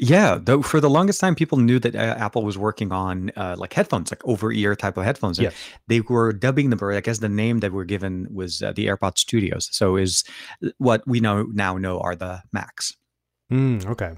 [0.00, 3.54] Yeah, though for the longest time, people knew that uh, Apple was working on uh,
[3.56, 5.38] like headphones, like over-ear type of headphones.
[5.38, 5.54] Yes.
[5.86, 8.86] they were dubbing them, or I guess the name that were given was uh, the
[8.86, 9.68] AirPods Studios.
[9.70, 10.24] So is
[10.78, 12.92] what we know now know are the Max.
[13.52, 14.14] Mm, okay.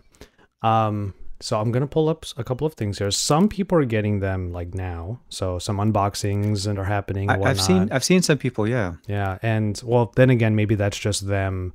[0.62, 3.10] Um, So I'm gonna pull up a couple of things here.
[3.10, 7.28] Some people are getting them like now, so some unboxings and are happening.
[7.28, 7.92] I, I've seen.
[7.92, 8.66] I've seen some people.
[8.66, 11.74] Yeah, Yeah, and well, then again, maybe that's just them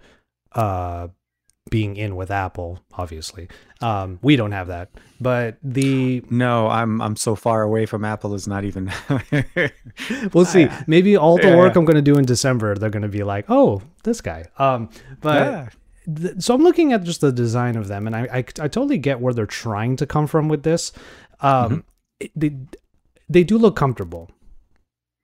[0.53, 1.09] uh
[1.69, 3.47] being in with Apple, obviously.
[3.81, 4.89] Um we don't have that.
[5.19, 8.33] But the no, I'm I'm so far away from Apple.
[8.33, 8.91] Is not even.
[10.33, 10.67] we'll see.
[10.87, 11.75] Maybe all the Yeah, work.
[11.75, 14.89] I'm going to do in December, they're going to be like, "Oh, this guy." Um
[15.21, 15.69] but Yeah.
[16.15, 18.97] th- so I'm looking at just the design of them and I I, I totally
[18.97, 20.91] get where they're trying to come from with this.
[21.41, 21.79] Um Mm-hmm.
[22.21, 22.55] it- they
[23.29, 24.29] they do look comfortable.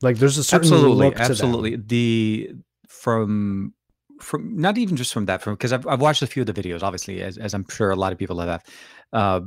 [0.02, 2.52] Like there's a certain absolutely look absolutely the
[2.88, 3.74] from
[4.20, 6.54] from not even just from that from because I've, I've watched a few of the
[6.54, 8.64] videos obviously as, as i'm sure a lot of people have
[9.14, 9.42] uh,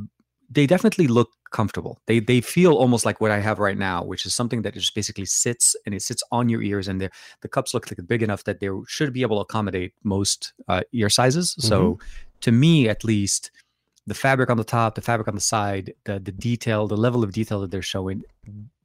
[0.50, 2.00] they definitely look comfortable.
[2.06, 4.94] They they feel almost like what i have right now which is something that just
[4.94, 8.22] basically sits and it sits on your ears and the the cups look like big
[8.22, 11.56] enough that they should be able to accommodate most uh, ear sizes.
[11.58, 11.98] So
[12.42, 13.50] to me at least
[14.06, 17.24] the fabric on the top the fabric on the side the the detail the level
[17.24, 18.22] of detail that they're showing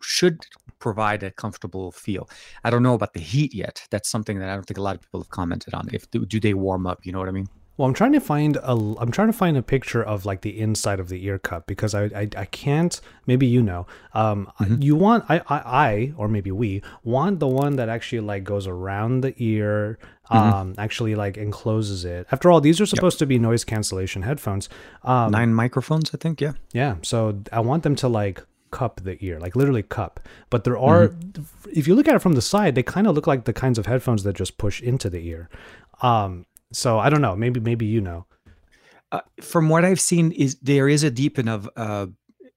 [0.01, 0.45] should
[0.79, 2.29] provide a comfortable feel
[2.63, 3.85] I don't know about the heat yet.
[3.91, 5.89] That's something that I don't think a lot of people have commented on.
[5.93, 7.05] If do, they warm up?
[7.05, 7.47] You know what I mean?
[7.77, 10.57] Well, I'm trying to find a I'm trying to find a picture of like the
[10.57, 14.81] inside of the ear cup because I I, I can't maybe you know um Mhm.
[14.81, 15.57] you want I, I
[15.87, 19.99] I or maybe we want the one that actually like goes around the ear
[20.31, 20.53] Mhm.
[20.53, 22.27] um actually like encloses it.
[22.31, 24.69] After all, these are supposed to be noise cancellation headphones.
[25.03, 26.39] Um Nine microphones, I think.
[26.39, 26.53] Yeah.
[26.71, 27.17] yeah, so
[27.51, 28.41] I want them to like
[28.79, 30.13] cup the ear, like literally cup.
[30.49, 31.03] But there are,
[31.79, 33.77] if you look at it from the side, they kind of look like the kinds
[33.79, 35.49] of headphones that just push into the ear.
[36.01, 37.35] Um, so I don't know.
[37.35, 38.25] Maybe maybe you know.
[39.11, 42.07] Uh, from what I've seen, is there is a deep enough uh,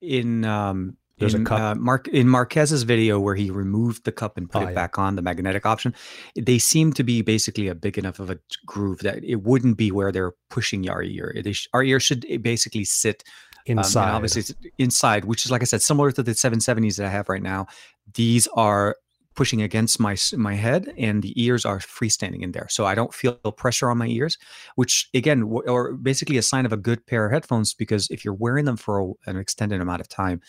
[0.00, 1.60] in um, There's a in, cup.
[1.60, 4.74] Uh, Mark in Marques's video where he removed the cup and put Oh, it yeah.
[4.82, 5.94] back on the magnetic option.
[6.34, 9.90] They seem to be basically a big enough of a groove that it wouldn't be
[9.92, 11.26] where they're pushing our ear.
[11.44, 13.22] They sh- our ear should basically sit
[13.70, 17.06] Um, Inside, obviously, it's inside, which is like I said, similar to the 770s that
[17.06, 17.66] I have right now.
[18.14, 18.96] These are
[19.34, 23.14] pushing against my my head, and the ears are freestanding in there, so I don't
[23.14, 24.36] feel pressure on my ears.
[24.74, 28.24] Which again, w- or basically a sign of a good pair of headphones, because if
[28.24, 30.40] you're wearing them for a, an extended amount of time,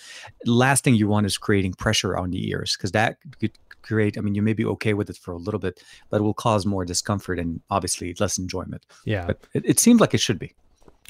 [0.46, 3.52] last thing you want is creating pressure on the ears, because that could
[3.84, 4.18] create.
[4.18, 6.34] I mean, you may be okay with it for a little bit, but it will
[6.34, 8.86] cause more discomfort and obviously less enjoyment.
[9.06, 9.26] yeah.
[9.28, 10.56] But it, it seemed like it should be.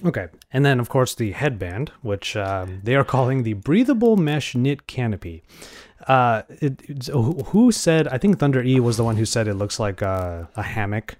[0.06, 4.56] Okay, and then of course the headband, which um, they are calling the breathable mesh
[4.56, 5.44] knit canopy.
[6.08, 7.10] Uh, it, it's-
[7.48, 8.08] who said?
[8.08, 11.18] I think Thunder E was the one who said it looks like a, a hammock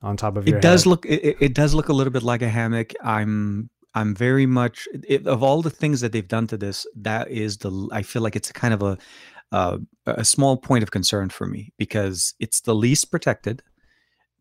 [0.00, 0.56] on top of your.
[0.58, 0.88] it does head.
[0.90, 4.88] look it, it- does look a little bit like a hammock i'm i'm very much
[5.06, 8.20] it, of all the things that they've done to this that is the i feel
[8.20, 8.98] like it's a kind of a
[9.52, 13.62] uh, a small point of concern for me because it's the least protected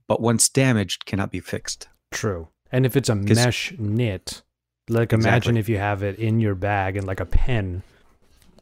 [0.07, 2.47] but once damaged cannot be fixed True.
[2.71, 4.41] And if it's a mesh knit,
[4.89, 7.83] like imagine if you have it in your bag and like a pen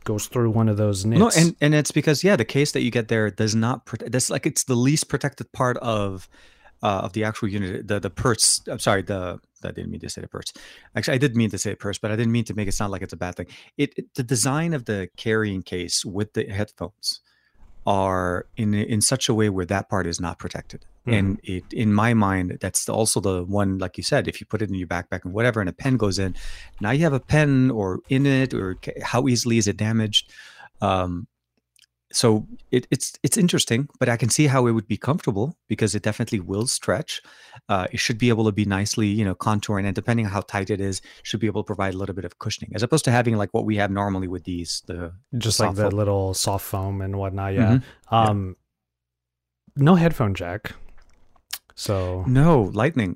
[0.03, 1.19] goes through one of those knits.
[1.19, 4.11] no and and it's because yeah the case that you get there does not protect
[4.11, 6.29] that's like it's the least protected part of
[6.81, 10.09] uh, of the actual unit the the purse i'm sorry the i didn't mean to
[10.09, 10.53] say the purse.
[10.95, 12.91] Actually i did mean to say purse but i didn't mean to make it sound
[12.91, 13.47] like it's a bad thing.
[13.77, 17.19] It, it the design of the carrying case with the headphones
[17.85, 21.93] are in in such a way where that part is not protected and it in
[21.93, 24.87] my mind that's also the one like you said if you put it in your
[24.87, 26.35] backpack and whatever and a pen goes in
[26.81, 30.31] now you have a pen or in it or how easily is it damaged
[30.81, 31.27] um
[32.11, 35.93] so it, it's it's interesting but i can see how it would be comfortable because
[35.93, 37.21] it definitely will stretch
[37.67, 40.41] uh, it should be able to be nicely you know contouring and depending on how
[40.41, 43.05] tight it is should be able to provide a little bit of cushioning as opposed
[43.05, 45.97] to having like what we have normally with these the just like the foam.
[45.97, 47.53] little soft foam and whatnot.
[47.53, 47.73] Yeah.
[47.73, 47.83] Mhm.
[48.11, 48.21] Yeah.
[48.21, 48.55] Um,
[49.75, 50.73] no headphone jack.
[51.79, 53.15] So no lightning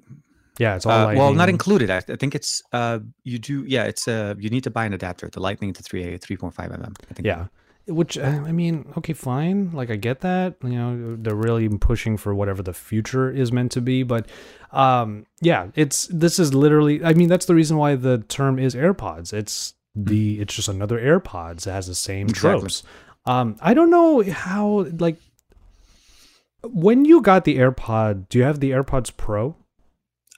[0.60, 1.90] yeah, it's all Uh, well, not included.
[1.90, 3.64] I, I think it's uh, you do.
[3.66, 6.38] Yeah, it's uh, you need to buy an adapter, the Lightning to three A, three
[6.38, 6.96] point five mm.
[7.10, 7.26] I think.
[7.26, 7.48] Yeah.
[7.88, 9.72] Which uh, I mean, okay, fine.
[9.72, 10.56] Like I get that.
[10.64, 14.28] You know, they're really pushing for whatever the future is meant to be, but
[14.72, 18.76] um yeah, it's this is literally I mean, that's the reason why the term is
[18.76, 19.34] AirPods.
[19.34, 21.68] It's the it's just another AirPods.
[21.68, 22.62] It has the same Exactly.
[22.62, 22.84] tropes.
[23.26, 25.18] Um I don't know how like
[26.64, 29.56] when you got the AirPod, do you have the AirPods Pro?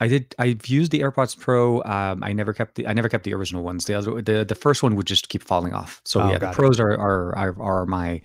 [0.00, 0.34] I did.
[0.38, 1.82] I've used the AirPods Pro.
[1.84, 2.86] Um, I never kept the.
[2.86, 3.86] I never kept the original ones.
[3.86, 6.02] The other, the the first one would just keep falling off.
[6.04, 8.20] So Oh, yeah, the pros are are are, are my.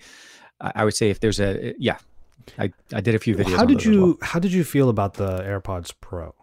[0.60, 1.96] I I would say if there's a yeah,
[2.58, 3.56] I I did a few videos.
[3.56, 4.16] How did you well.
[4.20, 6.34] how did you feel about the AirPods Pro?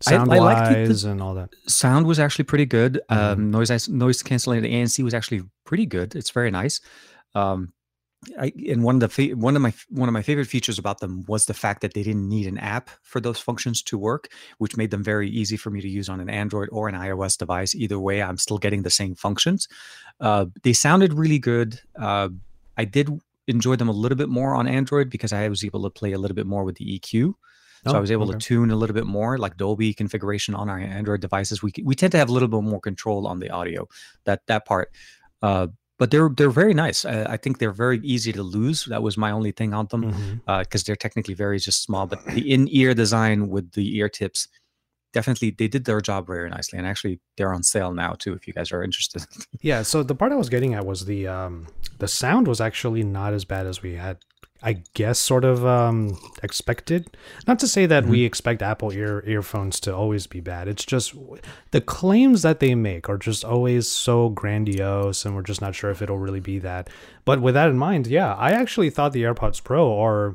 [0.00, 1.48] Sound I liked the- the- and all that.
[1.66, 3.00] sound was actually pretty good.
[3.10, 3.16] Mhm.
[3.16, 6.14] Um, noise is- noise canceling the ANC was actually pretty good.
[6.14, 6.80] It's very nice.
[7.34, 7.72] Um,
[8.38, 11.24] I, and one of the one of my one of my favorite features about them
[11.26, 14.76] was the fact that they didn't need an app for those functions to work, which
[14.76, 17.74] made them very easy for me to use on an Android or an iOS device.
[17.74, 19.68] Either way, I'm still getting the same functions.
[20.20, 21.80] Uh, they sounded really good.
[21.98, 22.28] Uh,
[22.76, 23.08] I did
[23.46, 26.18] enjoy them a little bit more on Android because I was able to play a
[26.18, 27.34] little bit more with the EQ.
[27.86, 28.38] So Oh, I was able okay.
[28.38, 31.62] to tune a little bit more, like Dolby configuration on our Android devices.
[31.62, 33.88] We we tend to have a little bit more control on the audio,
[34.24, 34.90] that that part.
[35.42, 35.66] Uh,
[35.98, 37.04] but they're they're very nice.
[37.04, 38.84] I, I think they're very easy to lose.
[38.86, 42.06] That was my only thing on them because they're technically very just small.
[42.06, 44.48] But the in ear design with the ear tips,
[45.12, 46.78] definitely they did their job very nicely.
[46.78, 48.32] And actually, they're on sale now too.
[48.32, 49.24] If you guys are interested.
[49.60, 51.66] Yeah, so the part I was getting at was the um
[51.98, 54.18] the sound was actually not as bad as we had
[54.66, 57.16] I guess sort of um expected.
[57.46, 60.68] Not to say that we expect Apple ear earphones to always be bad.
[60.68, 61.14] It's just
[61.70, 65.90] the claims that they make are just always so grandiose and we're just not sure
[65.90, 66.88] if it'll really be that.
[67.26, 70.34] But with that in mind, yeah, I actually thought the AirPods Pro are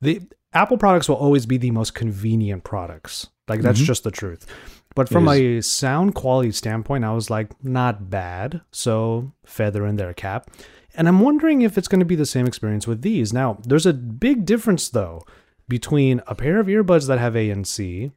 [0.00, 0.22] the
[0.52, 3.26] Apple products will always be the most convenient products.
[3.48, 3.86] Like that's Mhm.
[3.86, 4.46] just the truth.
[4.94, 8.60] But from a sound quality standpoint, I was like, not bad.
[8.70, 10.48] So feather in their cap.
[10.96, 13.32] And I'm wondering if it's going to be the same experience with these.
[13.32, 15.22] Now, there's a big difference though
[15.68, 18.12] between a pair of earbuds that have ANC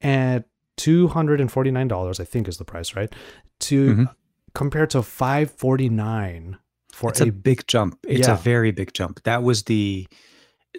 [0.00, 0.44] at
[0.78, 3.12] $249, I think is the price, right?
[3.60, 4.14] To Mhm.
[4.54, 6.58] compared to 549
[6.92, 7.98] for it's a, a big jump.
[8.06, 8.34] It's Yeah.
[8.34, 9.22] a very big jump.
[9.24, 10.06] That was the.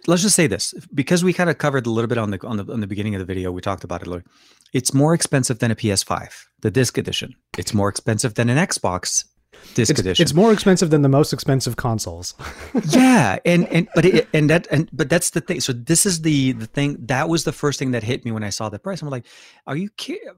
[0.07, 2.57] Let's just say this because we kind of covered a little bit on the on
[2.57, 3.51] the on the beginning of the video.
[3.51, 4.07] We talked about it.
[4.07, 4.27] a little.
[4.73, 7.35] It's more expensive than a PS5, the disc edition.
[7.57, 9.23] It's more expensive than an Xbox
[9.73, 10.23] disc it's, edition.
[10.23, 12.35] it's more expensive than the most expensive consoles.
[12.89, 15.59] yeah, and and but it, and that and but that's the thing.
[15.61, 18.43] So this is the the thing that was the first thing that hit me when
[18.43, 19.01] I saw the price.
[19.01, 19.25] I'm like,
[19.67, 20.29] are you kidding?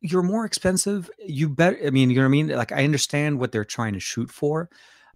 [0.00, 1.10] You're more expensive.
[1.18, 1.78] You bet.
[1.84, 2.48] I mean, you know what I mean.
[2.48, 4.68] Like I understand what they're trying to shoot for.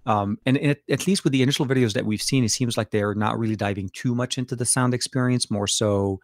[0.07, 2.91] Um, and it, at least with the initial videos that we've seen, it seems like
[2.91, 6.21] they're not really diving too much into the sound experience, more so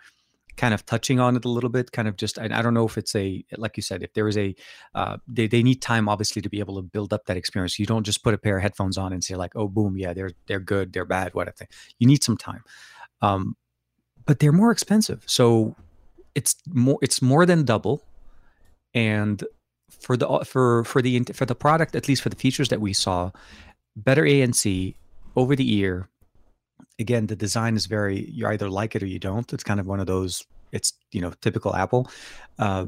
[0.56, 2.96] kind of touching on it a little bit, kind of just, I don't know if
[2.96, 4.54] it's a, like you said, if there is a,
[4.94, 7.78] uh, they, they need time obviously to be able to build up that experience.
[7.78, 10.12] You don't just put a pair of headphones on and say like, oh, boom, yeah,
[10.12, 11.70] they're, they're good, they're bad, what I think.
[11.98, 12.62] You need some time.
[13.20, 13.56] Um,
[14.26, 15.22] but they're more expensive.
[15.26, 15.76] So
[16.34, 18.02] it's more, it's more than double.
[18.94, 19.42] And
[19.90, 22.92] for the, for, for the, for the product, at least for the features that we
[22.92, 23.30] saw,
[23.96, 24.94] better ANC
[25.36, 26.08] over the ear,
[26.98, 29.52] again the design is very you either like it or you don't.
[29.52, 32.08] It's kind of one of those it's you know typical apple.
[32.58, 32.86] Uh,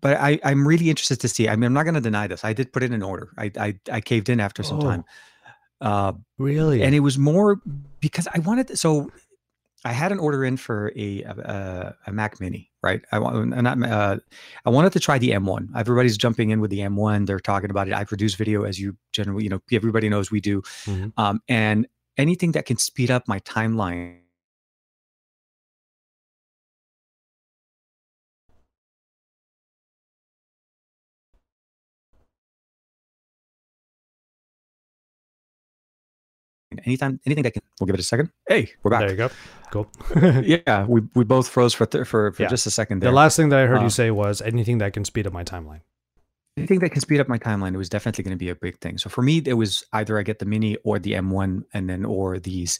[0.00, 2.44] but I, i'm really interested to see i mean i'm not going to deny this.
[2.44, 3.30] I did put in order.
[3.38, 4.82] I i, I caved in after some Oh.
[4.82, 5.04] time
[5.80, 6.82] uh, Really?
[6.82, 7.60] and it was more
[8.00, 9.10] because i wanted so
[9.84, 13.02] i had an order in for a a, a mac mini right?
[13.12, 14.16] I want not uh,
[14.66, 17.88] i wanted to try the m1 everybody's jumping in with the m1 they're talking about
[17.88, 17.94] it.
[17.94, 20.60] I produce video as you generally you know everybody knows we do.
[20.86, 21.12] Mhm.
[21.16, 24.20] um, and anything that can speed up my timeline
[36.84, 39.00] anytime anything that can we'll give it a second hey we're back.
[39.00, 39.30] there you go.
[39.70, 39.88] Cool.
[40.42, 42.48] yeah we, we both froze for th- for, for Yeah.
[42.48, 44.78] just a second there the last thing that I heard Uh, you say was anything
[44.78, 45.80] that can speed up my timeline.
[46.56, 48.78] Anything that can speed up my timeline it was definitely going to be a big
[48.78, 51.90] thing so for me it was either i get the mini or the m1 and
[51.90, 52.78] then or these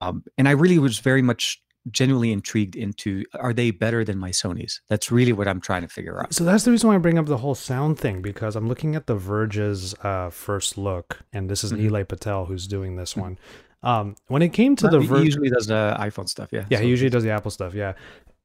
[0.00, 1.60] um, and i really was very much
[1.90, 5.88] genuinely intrigued into are they better than my sonys that's really what i'm trying to
[5.88, 8.54] figure out So that's the reason why I bring up the whole sound thing because
[8.56, 11.90] I'm looking at the Verge's uh, first look, and this is Mhm.
[11.90, 13.36] Nilay Patel who's doing this one.
[13.82, 16.78] Um, when it came to the he Verge, usually does the iphone stuff yeah yeah,
[16.78, 17.72] so he usually does the Apple stuff.
[17.74, 17.92] Yeah.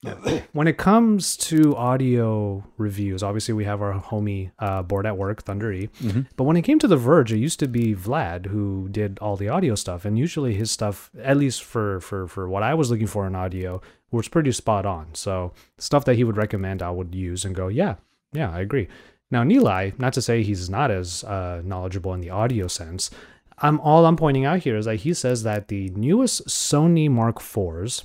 [0.54, 5.44] when it comes to audio reviews, obviously we have our homie uh, board at work,
[5.44, 5.90] Thunder E.
[6.02, 6.26] Mhm.
[6.36, 9.36] But when it came to The Verge, it used to be Vlad who did all
[9.36, 12.90] the audio stuff, and usually his stuff, at least for for for what I was
[12.90, 13.80] looking for in audio,
[14.12, 15.14] was pretty spot on.
[15.14, 17.96] So stuff that he would recommend, I would use and go, yeah,
[18.34, 18.88] yeah, I agree.
[19.30, 23.12] Now Nilay, not to say he's not as uh, knowledgeable in the audio sense.
[23.60, 27.36] I'm all I'm pointing out here is that he says that the newest Sony Mark
[27.40, 28.04] IVs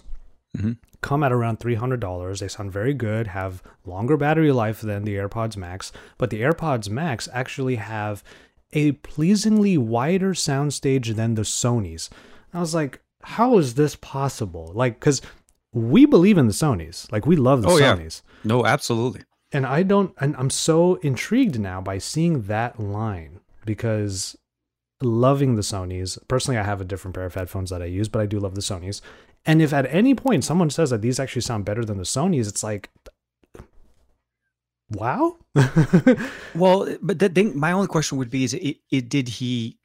[0.57, 0.77] Mhm.
[1.07, 2.41] Come at around $300.
[2.41, 6.91] They sound very good, have longer battery life than the AirPods Max, but the AirPods
[6.91, 8.25] Max actually have
[8.73, 12.11] a pleasingly wider soundstage than the Sony's.
[12.53, 14.73] I was like, how is this possible?
[14.75, 15.23] Like, because
[15.73, 17.95] we believe in the Sony's, like we love the Oh, yeah.
[17.95, 18.25] Sony's.
[18.43, 24.37] no absolutely And I don't, and I'm so intrigued now by seeing that line because
[25.01, 26.19] loving the Sony's.
[26.27, 28.55] Personally, I have a different pair of headphones that I use, but I do love
[28.55, 29.03] the Sony's.
[29.47, 32.49] And if at any point someone says that these actually sound better than the Sony's,
[32.49, 32.91] it's like,
[34.91, 35.37] wow.
[36.55, 39.79] Well, but the thing, my only question would be: Is it, it did he?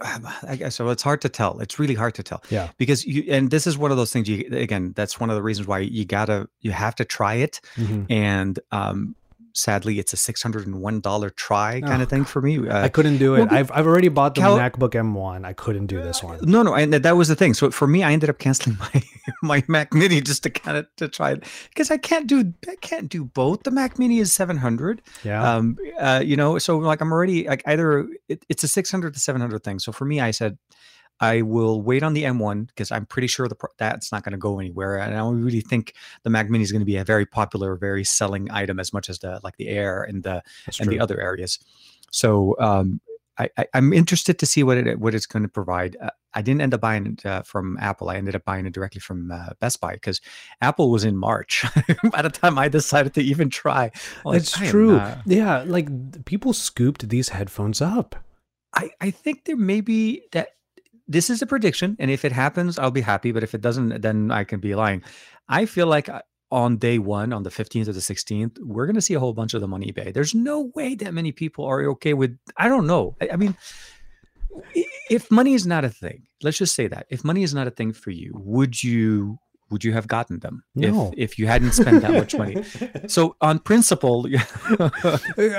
[0.00, 0.88] I guess so.
[0.88, 1.60] It's hard to tell.
[1.60, 2.42] It's really hard to tell.
[2.50, 2.70] Yeah.
[2.76, 4.28] Because you and this is one of those things.
[4.28, 7.60] You again, that's one of the reasons why you gotta you have to try it.
[7.76, 8.06] Mhm.
[8.10, 9.14] And um,
[9.54, 12.68] sadly, it's a six hundred and one dollar try kind Oh, of thing for me.
[12.68, 13.40] Uh, I couldn't do it.
[13.40, 15.44] well, I've I've already bought the Cal- MacBook M1.
[15.44, 16.38] I couldn't do this one.
[16.42, 17.54] no, no, and that was the thing.
[17.54, 19.02] So for me, I ended up canceling my
[19.42, 22.76] my Mac Mini just to kind of to try it because I can't do I
[22.80, 23.62] can't do both.
[23.62, 25.02] The Mac Mini is seven hundred.
[25.24, 25.42] Yeah.
[25.56, 29.20] um uh you know so like i'm already like either it, it's a 600 to
[29.20, 30.56] 700 thing so for me i said
[31.22, 34.38] i will wait on the m1 because i'm pretty sure the that's not going to
[34.38, 35.94] go anywhere and i don't really think
[36.24, 39.08] the mac mini is going to be a very popular very selling item as much
[39.08, 40.96] as the like the air and the That's and true.
[40.98, 41.58] the other areas
[42.10, 43.00] so um
[43.38, 45.96] I, I, I'm interested to see what it what it's going to provide.
[45.98, 48.10] Uh, I didn't end up buying it uh, from Apple.
[48.10, 50.20] I ended up buying it directly from uh, Best Buy because
[50.60, 51.64] Apple was in March
[52.12, 53.84] by the time I decided to even try.
[53.84, 53.90] I'm
[54.32, 54.98] like, it's true.
[54.98, 55.88] not- Yeah, like
[56.26, 58.16] people scooped these headphones up.
[58.74, 60.48] I, I think there may be that
[61.08, 63.32] this is a prediction, and if it happens, I'll be happy.
[63.32, 65.02] But if it doesn't, then I can be lying.
[65.48, 68.94] I feel like uh, on day one, on the 15th or the 16th, we're going
[68.94, 70.12] to see a whole bunch of them on eBay.
[70.12, 73.16] There's no way that many people are okay with, I don't know.
[73.20, 73.56] I, I mean,
[75.10, 77.70] if money is not a thing, let's just say that if money is not a
[77.70, 79.38] thing for you, would you?
[79.72, 81.08] Would you have gotten them No.
[81.16, 82.56] if if you hadn't spent that much money?
[83.16, 84.26] So on principle,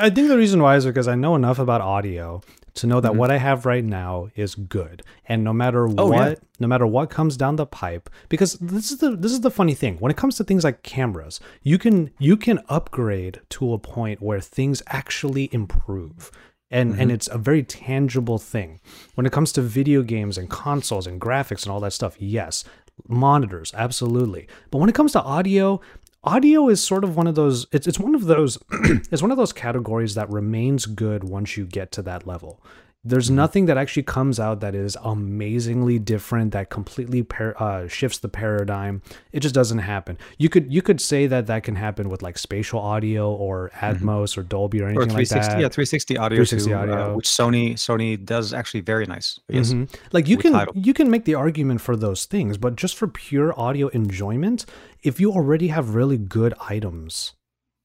[0.08, 2.42] I think the reason why is because I know enough about audio
[2.76, 3.18] to know that Mhm.
[3.18, 6.36] what I have right now is good, and no matter Oh, what, yeah.
[6.60, 9.76] no matter what comes down the pipe, because this is the this is the funny
[9.76, 13.80] thing when it comes to things like cameras, you can you can upgrade to a
[13.80, 16.32] point where things actually improve.
[16.72, 18.80] And, and it's a very tangible thing.
[19.14, 22.64] When it comes to video games and consoles and graphics and all that stuff, yes.
[23.08, 24.48] Monitors, absolutely.
[24.72, 25.82] But when it comes to audio,
[26.24, 28.58] audio is sort of one of those it's, it's one of those
[29.12, 32.62] it's one of those categories that remains good once you get to that level
[33.06, 38.18] there's nothing that actually comes out that is amazingly different that completely par- uh, shifts
[38.20, 39.02] the paradigm
[39.34, 42.38] it just doesn't happen you could you could say that that can happen with like
[42.38, 46.36] spatial audio or atmos or dolby or or anything like 360 that yeah 360 audio
[46.46, 49.90] 360 too, uh, which sony sony does actually very nice yes Mhm.
[50.12, 50.74] Like you can Tidal.
[50.76, 54.66] you can make the argument for those things, but just for pure audio enjoyment,
[55.10, 57.34] if you already have really good items,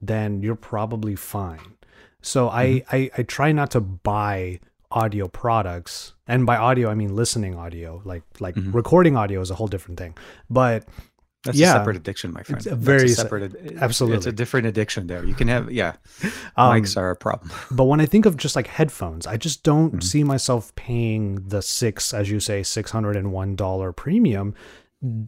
[0.00, 1.74] then you're probably fine.
[2.20, 2.94] So I, Mm-hmm.
[2.96, 4.60] I I try not to buy
[4.91, 8.01] audio products, and by audio I mean listening audio.
[8.05, 8.74] Like like Mhm.
[8.74, 10.14] recording audio is a whole different thing.
[10.51, 10.84] But
[11.45, 11.70] that's yeah.
[11.70, 15.07] a separate addiction my friend It's a very se- separate ad- it's a different addiction
[15.07, 15.93] there you can have yeah
[16.57, 19.62] um, mics are a problem But when I think of just like headphones, I just
[19.62, 20.03] don't Mhm.
[20.03, 24.53] see myself paying the six, as you say, six hundred and one dollar premium,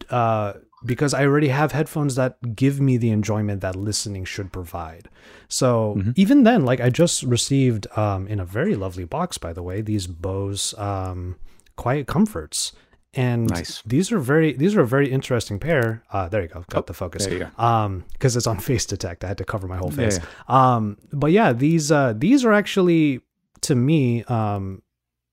[0.09, 0.53] uh,
[0.85, 5.09] because I already have headphones that give me the enjoyment that listening should provide.
[5.47, 6.13] So Mhm.
[6.15, 9.81] even then, like I just received um, in a very lovely box, by the way,
[9.81, 11.35] these Bose um,
[11.75, 12.71] Quiet Comforts.
[13.13, 13.83] And Nice.
[13.85, 16.01] these are very these are a very interesting pair.
[16.13, 18.57] Uh, there you go, got Oh, the focus there you go um because it's on
[18.69, 20.15] face detect i had to cover my whole face.
[20.15, 23.19] Yeah, face um but yeah these uh these are actually
[23.67, 24.81] to me um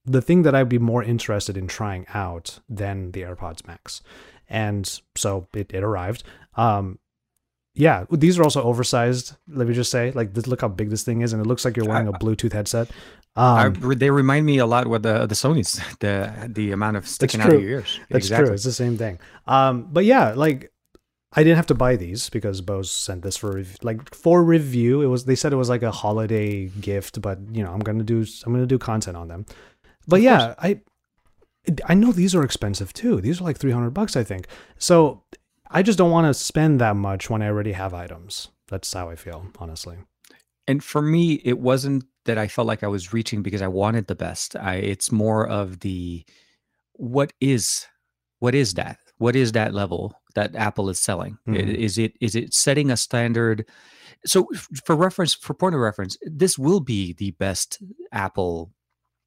[0.04, 4.02] the thing that i'd be more interested in trying out than the airpods max
[4.48, 6.24] and so it, it arrived
[6.56, 6.98] um
[7.74, 11.02] yeah these are also oversized let me just say like this, look how big this
[11.02, 12.90] thing is and it looks like you're wearing a bluetooth headset
[13.36, 17.06] I, um they remind me a lot with the the Sony's the the amount of
[17.06, 18.00] sticking out of your ears.
[18.10, 18.46] That's exactly.
[18.46, 18.54] true.
[18.54, 19.20] It's the same thing.
[19.46, 20.72] Um, but yeah, like
[21.32, 25.02] I didn't have to buy these because Bose sent this for like for review.
[25.02, 28.02] It was they said it was like a holiday gift, but you know I'm gonna
[28.02, 29.44] do I'm gonna do content on them.
[30.06, 30.80] But Of yeah, I
[31.86, 33.20] I know these are expensive too.
[33.20, 34.46] These are like 300 bucks, I think.
[34.78, 35.22] So
[35.70, 38.48] I just don't want to spend that much when I already have items.
[38.68, 39.96] That's how I feel, honestly.
[40.66, 44.06] and for me it wasn't that i felt like i was reaching because i wanted
[44.06, 46.22] the best i it's more of the
[46.92, 47.86] what is
[48.40, 51.74] what is that what is that level that apple is selling Mhm.
[51.74, 53.64] is it is it setting a standard
[54.26, 54.46] so
[54.84, 57.78] for reference for point of reference this will be the best
[58.12, 58.70] apple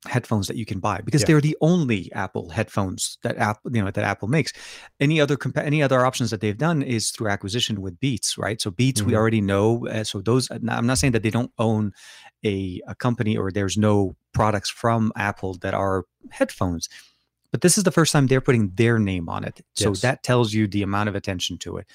[0.08, 1.28] headphones that you can buy because Yeah.
[1.28, 4.52] they're the only apple headphones that apple you know that apple makes
[5.00, 8.60] any other compa- any other options that they've done is through acquisition with beats right
[8.60, 9.18] so beats we Mhm.
[9.18, 11.94] already know uh, so those i'm not saying that they don't own
[12.44, 16.90] a, a company or there's no products from apple that are headphones
[17.52, 20.02] but this is the first time they're putting their name on it so Yes.
[20.02, 21.86] that tells you the amount of attention to it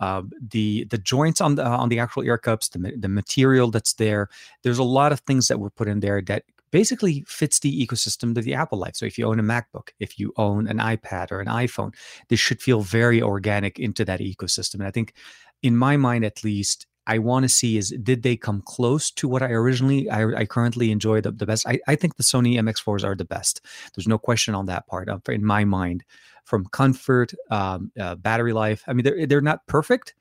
[0.00, 3.92] uh, the the joints on the on the actual ear cups the, the material that's
[3.94, 4.30] there
[4.62, 8.34] there's a lot of things that were put in there that basically fits the ecosystem
[8.34, 11.30] to the apple life so if you own a macbook if you own an ipad
[11.30, 11.94] or an iphone
[12.28, 15.14] this should feel very organic into that ecosystem and i think
[15.62, 19.26] in my mind at least I want to see is did they come close to
[19.26, 21.66] what I originally I, I currently enjoy the, the best.
[21.66, 23.62] I, I think the Sony MX4s are the best.
[23.94, 26.04] There's no question on that part in my mind.
[26.44, 28.82] From comfort, um, uh, battery life.
[28.86, 30.14] I mean, they're they're not perfect,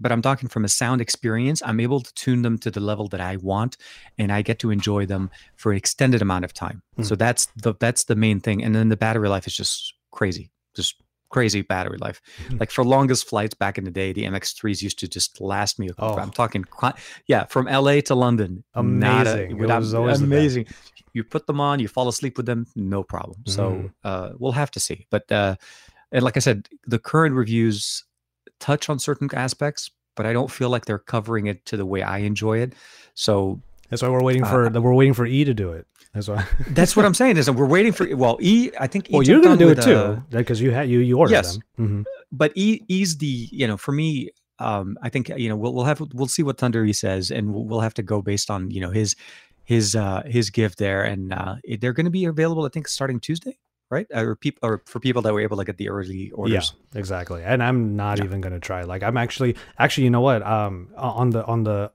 [0.00, 1.62] but I'm talking from a sound experience.
[1.64, 3.76] I'm able to tune them to the level that I want,
[4.18, 6.82] and I get to enjoy them for an extended amount of time.
[6.98, 7.06] Mm.
[7.06, 8.62] So that's the that's the main thing.
[8.62, 10.96] And then the battery life is just crazy, just
[11.34, 12.20] crazy battery life.
[12.44, 12.58] Mm-hmm.
[12.58, 15.90] Like for longest flights back in the day, the MX3s used to just last me.
[15.98, 16.16] Oh.
[16.16, 16.64] I'm talking,
[17.26, 18.62] yeah, from LA to London.
[18.74, 19.60] Amazing.
[19.60, 20.66] A, it was always amazing.
[21.12, 23.40] You put them on, you fall asleep with them, no problem.
[23.44, 23.50] Mm.
[23.50, 23.86] So mm-hmm.
[24.04, 25.06] uh, we'll have to see.
[25.10, 25.56] But uh,
[26.12, 28.04] and like I said, the current reviews
[28.60, 32.02] touch on certain aspects, but I don't feel like they're covering it to the way
[32.02, 32.74] I enjoy it.
[33.14, 35.86] So that's why we're waiting for uh, we're waiting for E to do it.
[36.12, 36.46] That's why.
[36.68, 38.70] that's what I'm saying is that we're waiting for well E.
[38.78, 39.10] I think.
[39.10, 41.32] E well, you're going to do it too because uh, you had you you ordered
[41.32, 41.52] yes.
[41.52, 41.62] them.
[41.78, 42.02] Mm-hmm.
[42.32, 44.30] But E E's the you know for me.
[44.60, 47.52] Um, I think you know we'll we'll have we'll see what Thunder E says, and
[47.52, 49.16] we'll, we'll have to go based on you know his
[49.64, 52.64] his uh his gift there, and uh they're going to be available.
[52.64, 53.58] I think starting Tuesday
[53.90, 54.06] right?
[54.12, 56.74] Or people, or for people that were able to get the early orders.
[56.92, 57.42] Yeah, exactly.
[57.42, 58.24] And I'm not yeah.
[58.24, 58.82] even going to try.
[58.82, 60.42] Like, I'm actually, actually, you know what?
[60.42, 61.92] Um, on the on the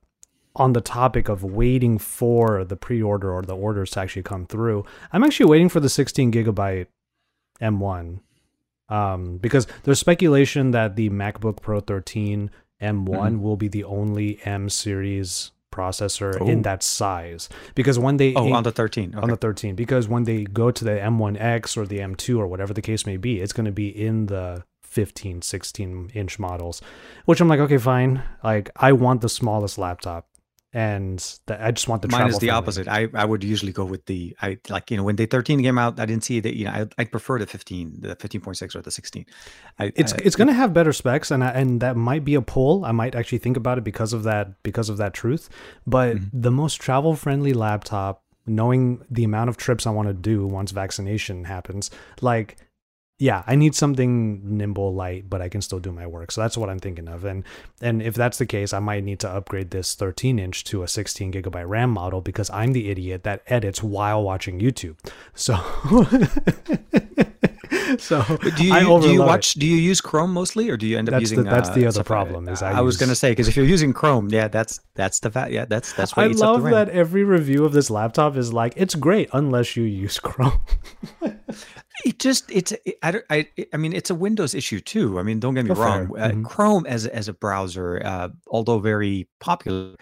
[0.56, 4.84] on the topic of waiting for the pre-order or the orders to actually come through,
[5.14, 6.88] I'm actually waiting for the 16 gigabyte
[7.62, 8.20] M1.
[8.90, 12.50] Um, because there's speculation that the MacBook Pro 13
[12.82, 13.42] M1 mm-hmm.
[13.42, 16.48] will be the only M series processor Ooh.
[16.48, 16.62] in oh.
[16.64, 19.20] that size because when they oh on the 13 okay.
[19.22, 22.74] on the 13 because when they go to the M1X or the M2 or whatever
[22.74, 26.82] the case may be it's going to be in the 15 16 inch models
[27.26, 30.29] which I'm like okay fine like I want the smallest laptop
[30.72, 31.18] and
[31.48, 32.88] the, I just want the mine is the opposite.
[32.88, 35.80] I, I would usually go with the I like you know when the 13 came
[35.80, 38.82] out, I didn't see that you know I I prefer the 15, the 15.6 or
[38.82, 39.26] the 16.
[39.80, 42.36] I, it's I, it's going to have better specs, and I, and that might be
[42.36, 42.86] a pull.
[42.86, 45.50] I might actually think about it because of that because of that truth.
[45.88, 46.42] But mm-hmm.
[46.42, 50.70] the most travel friendly laptop, knowing the amount of trips I want to do once
[50.70, 51.90] vaccination happens,
[52.22, 52.58] like
[53.20, 56.32] yeah, I need something nimble, light, but I can still do my work.
[56.32, 57.26] So that's what I'm thinking of.
[57.26, 57.44] And
[57.82, 60.88] and if that's the case, I might need to upgrade this 13 inch to a
[60.88, 64.96] 16 gigabyte RAM model because I'm the idiot that edits while watching YouTube.
[65.36, 65.56] So
[67.98, 68.24] so
[68.56, 69.60] do you, do you watch it.
[69.60, 71.74] do you use chrome mostly or do you end up that's using the, that's uh,
[71.74, 74.30] the other problem is i, I was going to say because if you're using chrome
[74.30, 77.74] yeah that's that's the fact yeah that's that's what i love that every review of
[77.74, 80.60] this laptop is like it's great unless you use chrome
[82.06, 85.40] it just it's it, I, I i mean it's a windows issue too i mean
[85.40, 86.44] don't get me oh, wrong uh, mm-hmm.
[86.44, 89.96] chrome as as a browser uh, although very popular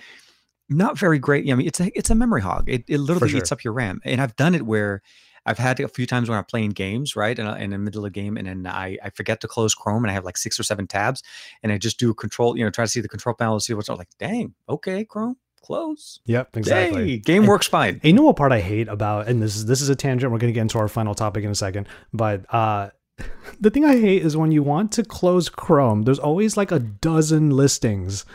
[0.69, 3.39] not very great i mean it's a it's a memory hog it, it literally sure.
[3.39, 5.01] eats up your ram and i've done it where
[5.47, 8.09] I've had a few times when I'm playing games, right, in, in the middle of
[8.09, 10.59] a game, and then I, I forget to close Chrome, and I have like six
[10.59, 11.23] or seven tabs,
[11.63, 13.87] and I just do control, you know, try to see the control panel, see what's
[13.87, 14.09] like.
[14.19, 16.19] Dang, okay, Chrome, close.
[16.25, 17.07] Yep, exactly.
[17.07, 17.99] Hey, game and, works fine.
[18.03, 20.31] you know what part I hate about, and this is this is a tangent.
[20.31, 22.89] We're gonna get into our final topic in a second, but uh,
[23.59, 26.79] the thing I hate is when you want to close Chrome, there's always like a
[26.79, 28.25] dozen listings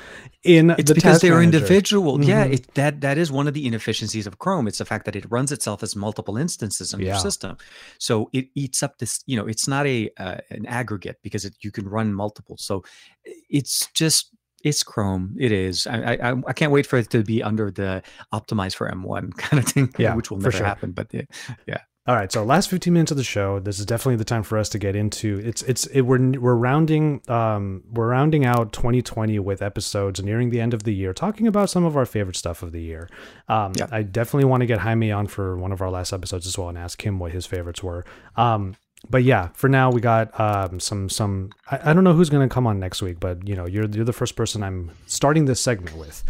[0.43, 1.59] in it's the because they're manager.
[1.59, 2.19] individual.
[2.19, 2.29] Mm-hmm.
[2.29, 4.67] Yeah, it, that that is one of the inefficiencies of Chrome.
[4.67, 7.09] It's the fact that it runs itself as multiple instances on yeah.
[7.09, 7.57] your system,
[7.99, 9.23] so it eats up this.
[9.27, 12.57] You know, it's not a uh, an aggregate because it, you can run multiple.
[12.59, 12.83] So
[13.25, 14.31] it's just
[14.63, 15.37] it's Chrome.
[15.39, 15.87] It is.
[15.87, 18.03] I, I I can't wait for it to be under the
[18.33, 19.93] optimized for M1 kind of thing.
[19.99, 20.67] Yeah, which will never sure.
[20.67, 20.93] happen.
[20.93, 21.23] But yeah,
[21.67, 21.79] yeah.
[22.05, 23.61] All right, so last 15 minutes of the show.
[23.61, 26.57] This is definitely the time for us to get into it's it's it, we're we're
[26.57, 31.47] rounding um we're rounding out 2020 with episodes nearing the end of the year, talking
[31.47, 33.09] about some of our favorite stuff of the year.
[33.47, 33.87] Um, yeah.
[33.93, 36.69] I definitely want to get Jaime on for one of our last episodes as well
[36.69, 38.05] and ask him what his favorites were.
[38.35, 38.75] Um,
[39.11, 41.51] but yeah, for now we got um, some some.
[41.71, 43.87] I, I don't know who's going to come on next week, but you know you're
[43.87, 46.23] you're the first person I'm starting this segment with.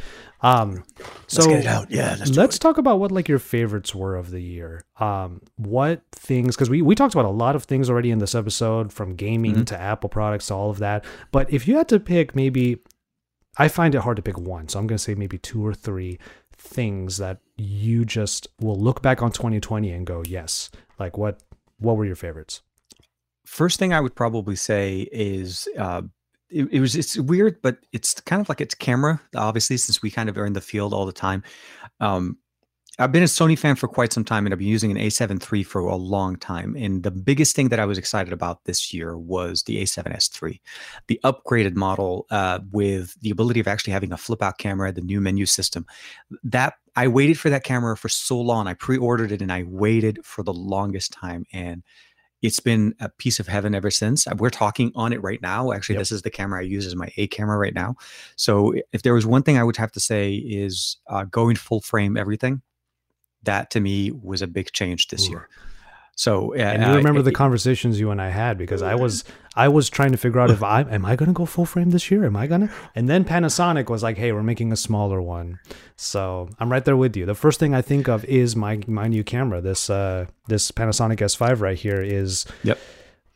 [0.43, 0.83] Um,
[1.29, 1.91] so let's get it out.
[1.91, 4.85] Yeah, let's, let's talk about what like your favorites were of the year.
[4.99, 6.57] Um, what things?
[6.57, 9.55] Because we we talked about a lot of things already in this episode, from gaming
[9.55, 9.65] mm-hmm.
[9.65, 11.05] to Apple products to all of that.
[11.31, 12.79] But if you had to pick, maybe
[13.59, 15.75] I find it hard to pick one, so I'm going to say maybe two or
[15.75, 16.19] three
[16.57, 20.71] things that you just will look back on 2020 and go, yes.
[20.99, 21.43] Like what?
[21.83, 22.63] What were your favorites?
[23.45, 26.03] First thing I would probably say is uh,
[26.49, 29.21] it, it, was it's weird, but it's kind of like it's camera.
[29.35, 31.43] Obviously, since we kind of are in the field all the time.
[32.01, 32.39] Um,
[32.99, 35.41] I've been a Sony fan for quite some time, and I've been using an A7
[35.51, 36.77] III for a long time.
[36.77, 40.61] And the biggest thing that I was excited about this year was the A7S III,
[41.07, 45.01] the upgraded model uh, with the ability of actually having a flip out camera, the
[45.01, 45.87] new menu system.
[46.45, 48.67] That I waited for that camera for so long.
[48.67, 51.83] I pre ordered it and I waited for the longest time, and
[52.43, 54.27] it's been a piece of heaven ever since.
[54.37, 55.73] We're talking on it right now.
[55.73, 56.01] Actually, Yep.
[56.01, 57.95] this is the camera I use as my A camera right now.
[58.37, 61.81] So if there was one thing I would have to say is uh, going full
[61.81, 62.61] frame everything.
[63.45, 65.33] That to me was a big change this Ooh.
[65.33, 65.49] year.
[66.15, 69.25] So uh, And you remember the it- conversations you and I had because I was
[69.57, 72.11] I was trying to figure out if I am I gonna go full frame this
[72.11, 72.27] year?
[72.27, 72.71] Am I gonna?
[72.95, 75.59] And then Panasonic was like, "Hey, we're making a smaller one."
[75.97, 77.25] So I'm right there with you.
[77.25, 79.61] The first thing I think of is my my new camera.
[79.63, 82.45] This uh this Panasonic S5 right here is.
[82.63, 82.79] Yep.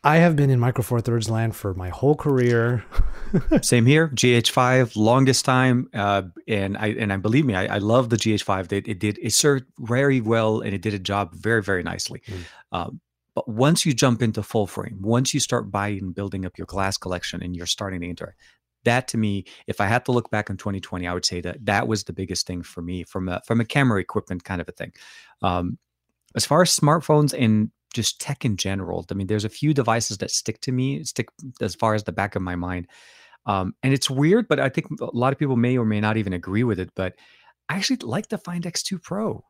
[0.07, 2.85] I have been in Micro Four Thirds land for my whole career.
[3.63, 8.09] Same here, GH5, longest time, uh, and I and I believe me, I, I love
[8.11, 8.71] the GH5.
[8.71, 12.23] It, it did it served very well, and it did a job very very nicely.
[12.29, 12.45] Mm.
[12.71, 13.01] Um,
[13.35, 16.67] but once you jump into full frame, once you start buying and building up your
[16.67, 18.37] glass collection, and you're starting to enter,
[18.85, 21.67] that to me, if I had to look back in 2020, I would say that
[21.67, 24.69] that was the biggest thing for me from a from a camera equipment kind of
[24.69, 24.93] a thing.
[25.43, 25.79] Um,
[26.37, 30.19] as far as smartphones and just tech in general, I mean, there's a few devices
[30.19, 31.29] that stick to me, stick
[31.61, 32.87] as far as the back of my mind.
[33.47, 36.17] Um, and it's weird, but I think a lot of people may or may not
[36.17, 36.91] even agree with it.
[36.95, 37.15] But
[37.69, 39.45] I actually like the Find X2 Pro.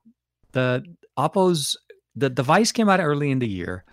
[0.52, 0.84] The
[1.16, 1.76] Oppo's
[2.14, 3.84] the device came out early in the year,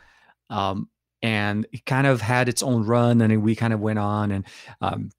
[0.50, 0.90] um,
[1.22, 4.46] and it kind of had its own run, and we kind of went on, and
[4.82, 5.10] um,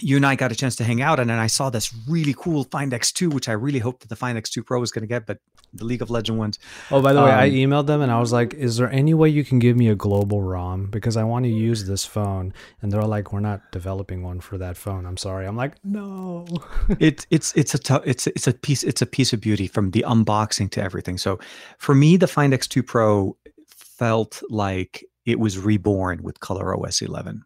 [0.00, 2.34] you and I got a chance to hang out, and then I saw this really
[2.36, 5.08] cool Find X2, which I really hoped that the Find X2 Pro was going to
[5.08, 5.38] get, but
[5.72, 6.58] the League of Legend ones.
[6.90, 9.12] Oh, by the way, I Um, emailed them and I was like, "Is there any
[9.14, 12.52] way you can give me a global ROM because I want to use this phone?"
[12.80, 15.04] And they're like, "We're not developing one for that phone.
[15.06, 16.46] I'm sorry." I'm like, "No."
[17.00, 20.04] it's it's it's a it's it's a piece it's a piece of beauty from the
[20.06, 21.18] unboxing to everything.
[21.18, 21.38] So
[21.78, 23.36] for me, the Find X2 Pro
[23.66, 27.44] felt like it was reborn with Color OS 11.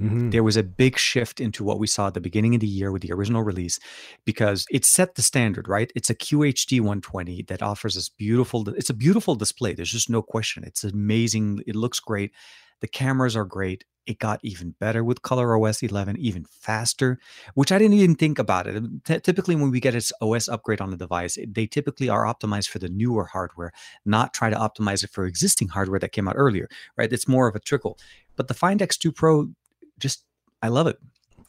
[0.00, 0.30] Mhm.
[0.30, 2.92] There was a big shift into what we saw at the beginning of the year
[2.92, 3.78] with the original release
[4.24, 5.90] because it set the standard, right?
[5.96, 9.72] It's a QHD 120 that offers this beautiful it's a beautiful display.
[9.74, 10.62] There's just no question.
[10.64, 11.62] It's amazing.
[11.66, 12.32] It looks great.
[12.80, 13.84] The cameras are great.
[14.06, 17.18] It got even better with Color OS 11, even faster,
[17.54, 18.82] which I didn't even think about it.
[19.04, 22.24] Ty- typically, when we get its OS upgrade on the device, it- they typically are
[22.24, 23.72] optimized for the newer hardware,
[24.06, 27.12] not try to optimize it for existing hardware that came out earlier, right?
[27.12, 27.98] It's more of a trickle.
[28.36, 29.50] But the Find X2 Pro,
[29.98, 30.24] just
[30.62, 30.98] I love it.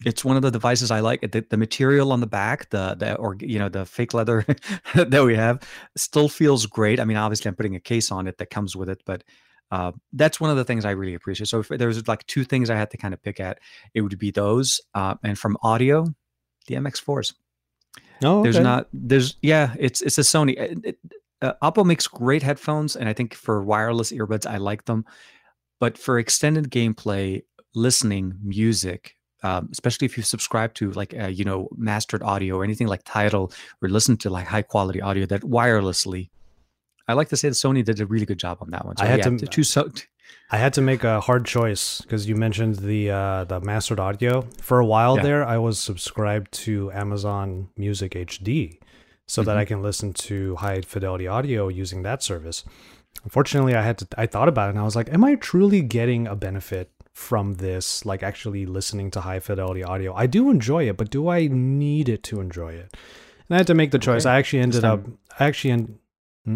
[0.06, 1.22] It's one of the devices I like.
[1.22, 4.46] The, the material on the back, the the or you know the fake leather
[4.96, 5.62] that we have,
[5.98, 7.00] still feels great.
[7.00, 9.24] I mean, obviously, I'm putting a case on it that comes with it, but
[9.72, 11.48] uh, that's one of the things I really appreciate.
[11.48, 13.60] So if there was like two things I had to kind of pick at,
[13.94, 14.82] it would be those.
[14.96, 16.08] Uh, and from audio,
[16.68, 17.34] the MX4s.
[18.22, 18.64] No, There's okay.
[18.64, 18.88] not.
[18.92, 19.74] There's yeah.
[19.80, 20.58] It's it's a Sony.
[20.58, 21.00] It, it,
[21.42, 25.06] uh, Oppo makes great headphones, and I think for wireless earbuds, I like them.
[25.80, 27.44] But for extended gameplay,
[27.76, 32.64] listening, music, um, especially if you subscribe to like uh, you know mastered audio or
[32.64, 33.52] anything like Tidal
[33.82, 36.30] or listen to like high quality audio that wirelessly.
[37.08, 38.98] I like to say that Sony did a really good job on that one.
[38.98, 39.90] So I had yeah, to- the two so
[40.52, 44.48] I had to make a hard choice because you mentioned the uh, the mastered audio.
[44.62, 45.24] For a while Yeah.
[45.24, 48.80] there, I was subscribed to Amazon Music HD,
[49.26, 49.60] so that Mhm.
[49.60, 52.64] I can listen to high fidelity audio using that service.
[53.24, 54.08] Unfortunately, I had to.
[54.18, 57.56] I thought about it, and I was like, "Am I truly getting a benefit from
[57.56, 58.06] this?
[58.06, 60.14] Like actually listening to high fidelity audio?
[60.14, 62.96] I do enjoy it, but do I need it to enjoy it?"
[63.48, 64.26] And I had to make the choice.
[64.26, 64.34] Okay.
[64.34, 65.02] I actually ended up.
[65.40, 66.00] I actually en-
[66.46, 66.56] hmm?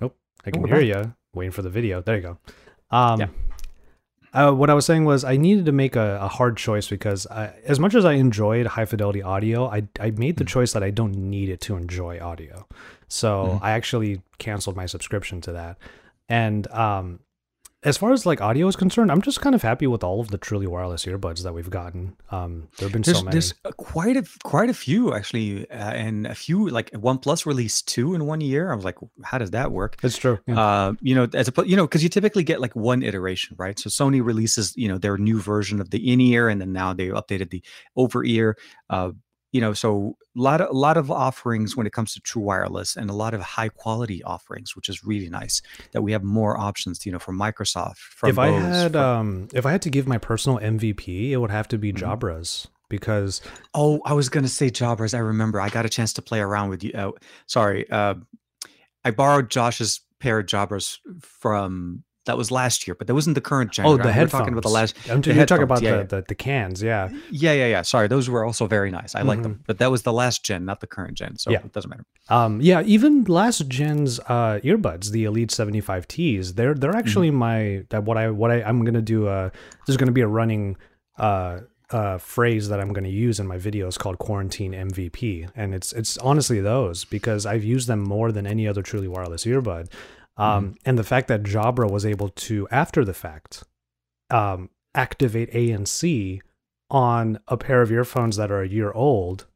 [0.00, 1.14] Nope, I can hear you.
[1.34, 2.00] Waiting for the video.
[2.00, 2.38] There you go.
[2.90, 3.28] Um, Yeah.
[4.32, 7.26] uh, what I was saying was I needed to make a, a hard choice because
[7.28, 10.48] I, as much as I enjoyed high fidelity audio, I, I made the Mhm.
[10.48, 12.66] choice that I don't need it to enjoy audio.
[13.10, 13.62] So Mhm.
[13.62, 15.76] I actually canceled my subscription to that.
[16.28, 17.18] And um,
[17.82, 20.28] as far as like audio is concerned, I'm just kind of happy with all of
[20.28, 22.14] the truly wireless earbuds that we've gotten.
[22.30, 23.32] Um, there have been there's so many.
[23.32, 27.88] there's uh, quite a quite a few actually, uh, and a few like OnePlus released
[27.88, 28.70] two in one year.
[28.70, 29.96] I was like, how does that work?
[30.02, 30.38] It's true.
[30.46, 30.60] yeah.
[30.60, 33.78] uh, you know, as a you know, because you typically get like one iteration, right?
[33.78, 36.92] So Sony releases, you know, their new version of the in ear, and then now
[36.92, 37.62] they updated the
[37.96, 38.56] over ear.
[38.90, 39.12] Uh,
[39.52, 42.42] you know, so a lot of a lot of offerings when it comes to true
[42.42, 45.60] wireless, and a lot of high quality offerings, which is really nice
[45.92, 47.04] that we have more options.
[47.04, 47.96] You know, from Microsoft.
[47.98, 51.38] From if I had from- um, if I had to give my personal MVP, it
[51.38, 51.98] would have to be Mhm.
[51.98, 53.40] Jabras because
[53.74, 55.14] oh, I was gonna say Jabras.
[55.14, 56.92] I remember I got a chance to play around with you.
[56.92, 57.12] Uh,
[57.46, 58.14] sorry, uh,
[59.04, 63.40] I borrowed Josh's pair of Jabras from that was last year, but that wasn't the
[63.40, 63.86] current gen.
[63.86, 66.24] oh the We're talking about the last I'm, the you're talking about yeah, the, the
[66.28, 67.08] the cans, yeah.
[67.30, 67.82] Yeah, yeah, yeah.
[67.82, 69.14] Sorry, those were also very nice.
[69.14, 69.42] I like Mm-hmm.
[69.42, 71.38] them, but that was the last gen, not the current gen.
[71.38, 71.58] So Yeah.
[71.64, 72.04] it doesn't matter.
[72.28, 76.98] Um, yeah, even last gen's uh, earbuds, the Elite 75Ts, they're they're Mm-hmm.
[76.98, 79.26] actually my that what I what I I'm gonna do.
[79.28, 79.50] Uh,
[79.86, 80.76] there's gonna be a running
[81.18, 81.60] uh
[81.92, 85.92] uh, phrase that I'm going to use in my videos called quarantine MVP, and it's
[85.92, 89.90] it's honestly those because I've used them more than any other truly wireless earbud.
[90.40, 90.74] Um, mm-hmm.
[90.86, 93.64] And the fact that Jabra was able to, after the fact,
[94.30, 96.40] um, activate ANC
[96.90, 99.46] on a pair of earphones that are a year old.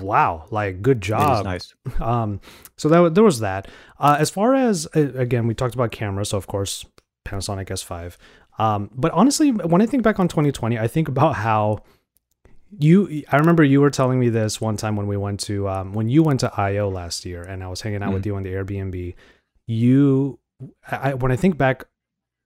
[0.00, 1.44] Wow, like good job.
[1.44, 1.74] nice.
[2.00, 2.40] Um,
[2.76, 3.68] so that there was that.
[3.98, 6.84] Uh, as far as again, we talked about cameras, so of course
[7.24, 8.16] Panasonic S5.
[8.58, 11.82] Um, but honestly, when I think back on 2020, I think about how
[12.78, 13.22] you.
[13.30, 16.08] I remember you were telling me this one time when we went to um, when
[16.08, 18.42] you went to IO last year, and I was hanging out mm with you on
[18.42, 19.14] the Airbnb.
[19.66, 20.38] You,
[20.90, 21.84] I, when I think back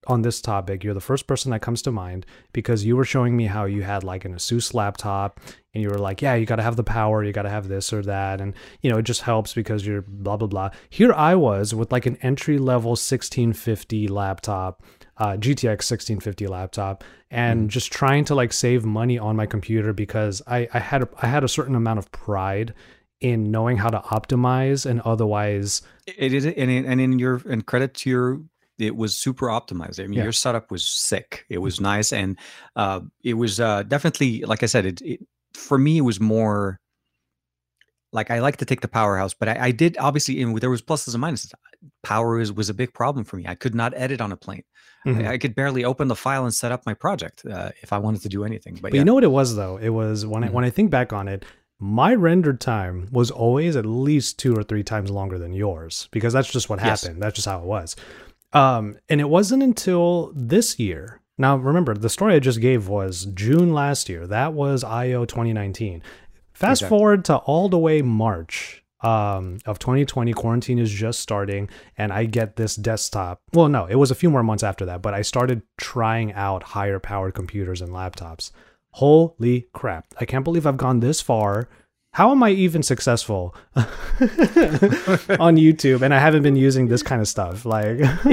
[0.06, 3.36] on this topic, you're the first person that comes to mind because you were showing
[3.36, 5.40] me how you had like an Asus laptop
[5.74, 7.68] and you were like, yeah, you got to have the power, you got to have
[7.68, 8.40] this or that.
[8.40, 10.70] And, you know, it just helps because you're blah, blah, blah.
[10.88, 14.82] Here I was with like an entry level 1650 laptop,
[15.18, 17.68] uh, GTX 1650 laptop, and mm.
[17.68, 21.26] just trying to like save money on my computer because I, I had, a, I
[21.26, 22.72] had a certain amount of pride
[23.20, 27.66] in knowing how to optimize and otherwise it is and in, and in your and
[27.66, 28.40] credit to your
[28.78, 30.02] it was super optimized.
[30.02, 30.22] I mean, yeah.
[30.22, 31.44] your setup was sick.
[31.48, 32.38] It was nice, and
[32.76, 35.20] uh, it was uh, definitely, like I said, it, it,
[35.52, 36.78] for me it was more
[38.12, 40.40] like I like to take the powerhouse, but I, I did obviously.
[40.40, 41.52] And there was pluses and minuses.
[42.02, 43.44] Power is, was a big problem for me.
[43.46, 44.64] I could not edit on a plane.
[45.06, 45.26] Mm-hmm.
[45.26, 47.98] I, I, could barely open the file and set up my project uh, if I
[47.98, 48.74] wanted to do anything.
[48.74, 49.00] But, but yeah.
[49.00, 49.76] you know what it was though?
[49.76, 50.50] It was when mm-hmm.
[50.50, 51.44] I when I think back on it,
[51.80, 56.32] my render time was always at least two or three times longer than yours because
[56.32, 57.16] that's just what happened.
[57.16, 57.20] Yes.
[57.20, 57.94] That's just how it was.
[58.52, 61.20] Um, and it wasn't until this year.
[61.36, 64.26] Now, remember, the story I just gave was June last year.
[64.26, 66.02] That was IO 2019.
[66.52, 66.88] Fast exactly.
[66.88, 70.32] forward to all the way March um, of 2020.
[70.32, 73.40] Quarantine is just starting, and I get this desktop.
[73.52, 76.64] Well, no, it was a few more months after that, but I started trying out
[76.64, 78.50] higher powered computers and laptops.
[78.92, 80.06] Holy crap.
[80.18, 81.68] I can't believe I've gone this far
[82.12, 83.84] how am I even successful on
[85.56, 87.64] YouTube and I haven't been using this kind of stuff?
[87.64, 87.98] Like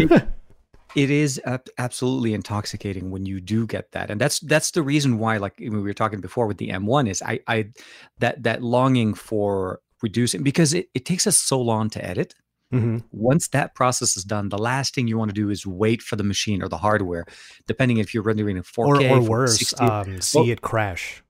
[0.95, 1.41] it, is
[1.77, 4.09] absolutely intoxicating when you do get that.
[4.09, 7.21] And that's that's the reason why like we were talking before with the M1 is
[7.21, 7.71] I I
[8.19, 12.33] that that longing for reducing because it, it takes us so long to edit.
[12.75, 12.97] Mm-hmm.
[13.11, 16.15] Once that process is done, the last thing you want to do is wait for
[16.15, 17.25] the machine or the hardware,
[17.67, 21.23] depending if you're rendering in 4K or, or worse, um, see well, it crash.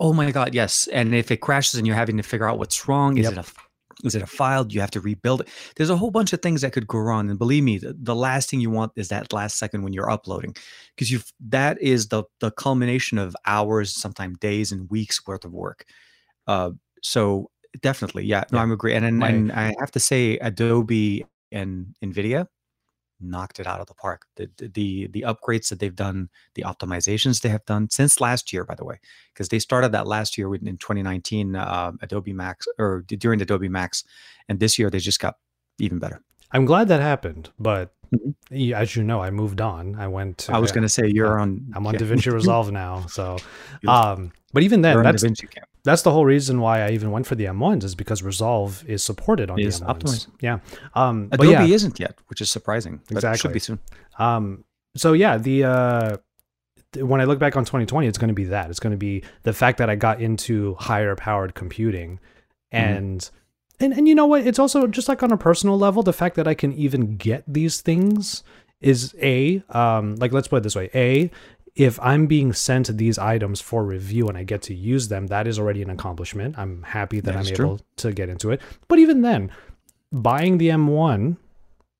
[0.00, 0.88] Oh my God, yes.
[0.88, 3.44] And if it crashes and you're having to figure out what's wrong, is it a
[4.04, 4.64] is it a file?
[4.64, 5.48] Do you have to rebuild it?
[5.76, 7.30] There's a whole bunch of things that could go wrong.
[7.30, 10.10] And believe me, the, the last thing you want is that last second when you're
[10.10, 10.56] uploading,
[10.96, 15.52] because you that is the the culmination of hours, sometimes days and weeks worth of
[15.52, 15.84] work.
[16.48, 18.62] Uh, so definitely, yeah, no, yeah.
[18.62, 18.94] I'm agree.
[18.94, 22.46] And and, and I have to say, Adobe and Nvidia
[23.22, 24.26] knocked it out of the park.
[24.36, 28.64] The, the the upgrades that they've done, the optimizations they have done since last year,
[28.64, 29.00] by the way,
[29.32, 34.04] because they started that last year in 2019, uh, Adobe Max or during Adobe Max,
[34.48, 35.36] and this year they just got
[35.78, 36.20] even better.
[36.50, 38.74] I'm glad that happened, but mm-hmm.
[38.74, 39.94] as you know, I moved on.
[39.96, 40.38] I went.
[40.38, 41.72] To, I was going to say you're on.
[41.74, 42.00] I'm on yeah.
[42.00, 43.38] DaVinci Resolve now, so.
[43.88, 45.24] Um, but even then, that's
[45.84, 49.02] that's the whole reason why I even went for the M1s is because Resolve is
[49.02, 49.98] supported on is the M1s.
[49.98, 50.26] Optimized.
[50.40, 50.58] Yeah.
[50.94, 51.64] Um, Adobe yeah.
[51.64, 53.00] isn't yet, which is surprising.
[53.10, 53.38] exactly.
[53.38, 53.80] should be soon.
[54.18, 54.64] Um,
[54.94, 56.16] so yeah, the uh,
[56.96, 58.70] when I look back on 2020, it's going to be that.
[58.70, 62.20] It's going to be the fact that I got into higher powered computing,
[62.72, 62.76] mm-hmm.
[62.76, 63.84] and mm-hmm.
[63.84, 64.46] and and you know what?
[64.46, 67.44] It's also just like on a personal level, the fact that I can even get
[67.46, 68.44] these things
[68.82, 71.30] is a um like let's put it this way a
[71.74, 75.46] if I'm being sent these items for review and I get to use them, that
[75.46, 76.58] is already an accomplishment.
[76.58, 78.60] I'm happy that, that I'm able to get into it.
[78.88, 79.50] But even then,
[80.10, 81.36] buying the M1,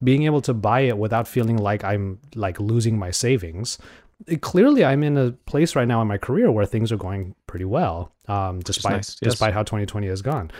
[0.04, 3.78] being able to buy it without feeling like I'm like losing my savings,
[4.26, 7.34] it, clearly I'm in a place right now in my career where things are going
[7.46, 9.16] pretty well, um, despite nice.
[9.22, 9.32] yes.
[9.32, 10.50] despite how 2020 has gone.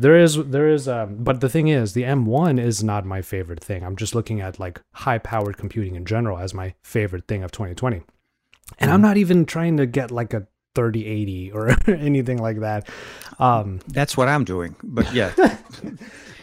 [0.00, 3.64] There is there is um, but the thing is the M1 is not my favorite
[3.64, 3.82] thing.
[3.82, 7.50] I'm just looking at like high powered computing in general as my favorite thing of
[7.50, 8.02] 2020.
[8.78, 12.88] And I'm not even trying to get like a 3080 or anything like that.
[13.38, 14.76] Um, That's what I'm doing.
[14.82, 15.32] But yeah,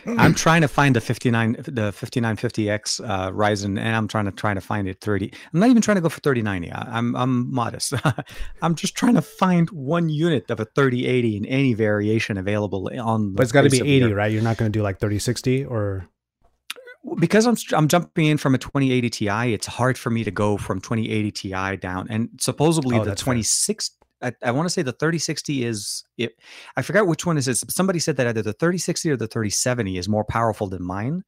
[0.05, 4.53] I'm trying to find the 59, the 5950X uh, Ryzen, and I'm trying to try
[4.53, 5.31] to find it 30.
[5.53, 6.71] I'm not even trying to go for 3090.
[6.71, 7.93] I, am I'm modest.
[8.61, 13.33] I'm just trying to find one unit of a 3080 in any variation available on.
[13.33, 14.31] But it's got to be 80, right?
[14.31, 16.07] You're not going to do like 3060 or
[17.19, 20.57] because I'm I'm jumping in from a 2080 Ti, it's hard for me to go
[20.57, 22.07] from 2080 Ti down.
[22.09, 23.91] And supposedly oh, the 26,
[24.21, 26.39] I, I want to say the 3060 is it.
[26.75, 27.55] I forgot which one is it.
[27.71, 31.23] Somebody said that either the 3060 or the 3070 is more powerful than mine.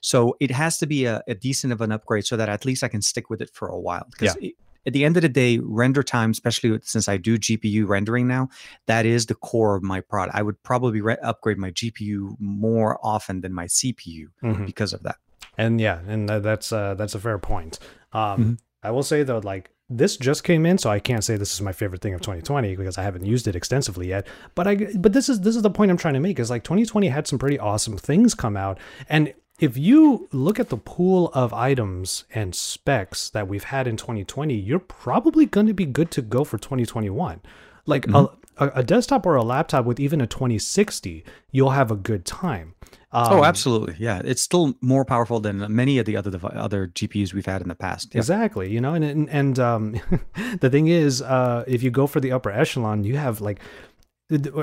[0.00, 2.82] So it has to be a, a decent of an upgrade so that at least
[2.82, 4.06] I can stick with it for a while.
[4.10, 4.50] Because yeah.
[4.84, 8.48] at the end of the day, render time, especially since I do GPU rendering now,
[8.86, 10.36] that is the core of my product.
[10.36, 14.66] I would probably re- upgrade my GPU more often than my CPU Mhm.
[14.66, 15.16] because of that.
[15.58, 17.78] And yeah, and that's uh, that's a fair point.
[18.12, 18.58] Um, Mhm.
[18.84, 21.60] I will say though, like this just came in, so I can't say this is
[21.60, 24.26] my favorite thing of 2020 because I haven't used it extensively yet.
[24.54, 26.64] But I but this is this is the point I'm trying to make is like
[26.64, 28.78] 2020 had some pretty awesome things come out,
[29.08, 33.96] and if you look at the pool of items and specs that we've had in
[33.96, 37.40] 2020, you're probably going to be good to go for 2021.
[37.86, 41.96] Like a, a, a desktop or a laptop with even a 2060, you'll have a
[41.96, 42.74] good time.
[43.12, 43.94] Oh, Um, absolutely.
[43.98, 44.22] Yeah.
[44.24, 47.74] It's still more powerful than many of the other other GPUs we've had in the
[47.74, 48.14] past.
[48.14, 48.18] Yeah.
[48.18, 49.96] Exactly, you know, and and, and um,
[50.60, 53.60] the thing is, uh, if you go for the upper echelon, you have like,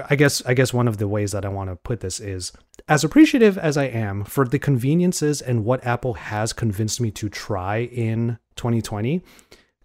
[0.10, 2.52] I guess I guess one of the ways that I want to put this is
[2.88, 7.30] as appreciative as I am for the conveniences and what Apple has convinced me to
[7.30, 9.22] try in 2020,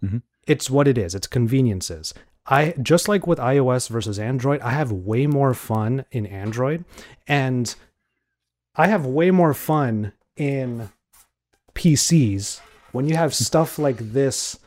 [0.03, 0.21] Mhm.
[0.47, 1.13] it's what it is.
[1.13, 2.13] It's conveniences.
[2.47, 6.83] I just like with iOS versus Android, I have way more fun in Android,
[7.27, 7.75] and
[8.77, 10.89] I have way more fun in
[11.73, 12.59] PCs
[12.91, 14.59] when you have stuff like this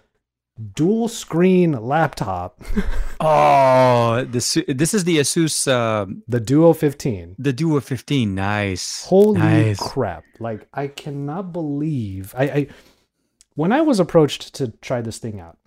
[0.75, 2.61] dual screen laptop,
[3.21, 7.37] Oh, this this is the Asus uh, the Duo 15.
[7.39, 8.35] the Duo 15.
[8.35, 9.05] Nice.
[9.05, 9.79] Holy Nice.
[9.81, 10.25] crap.
[10.39, 12.67] Like I cannot believe I, I
[13.55, 15.59] when I was approached to try this thing out,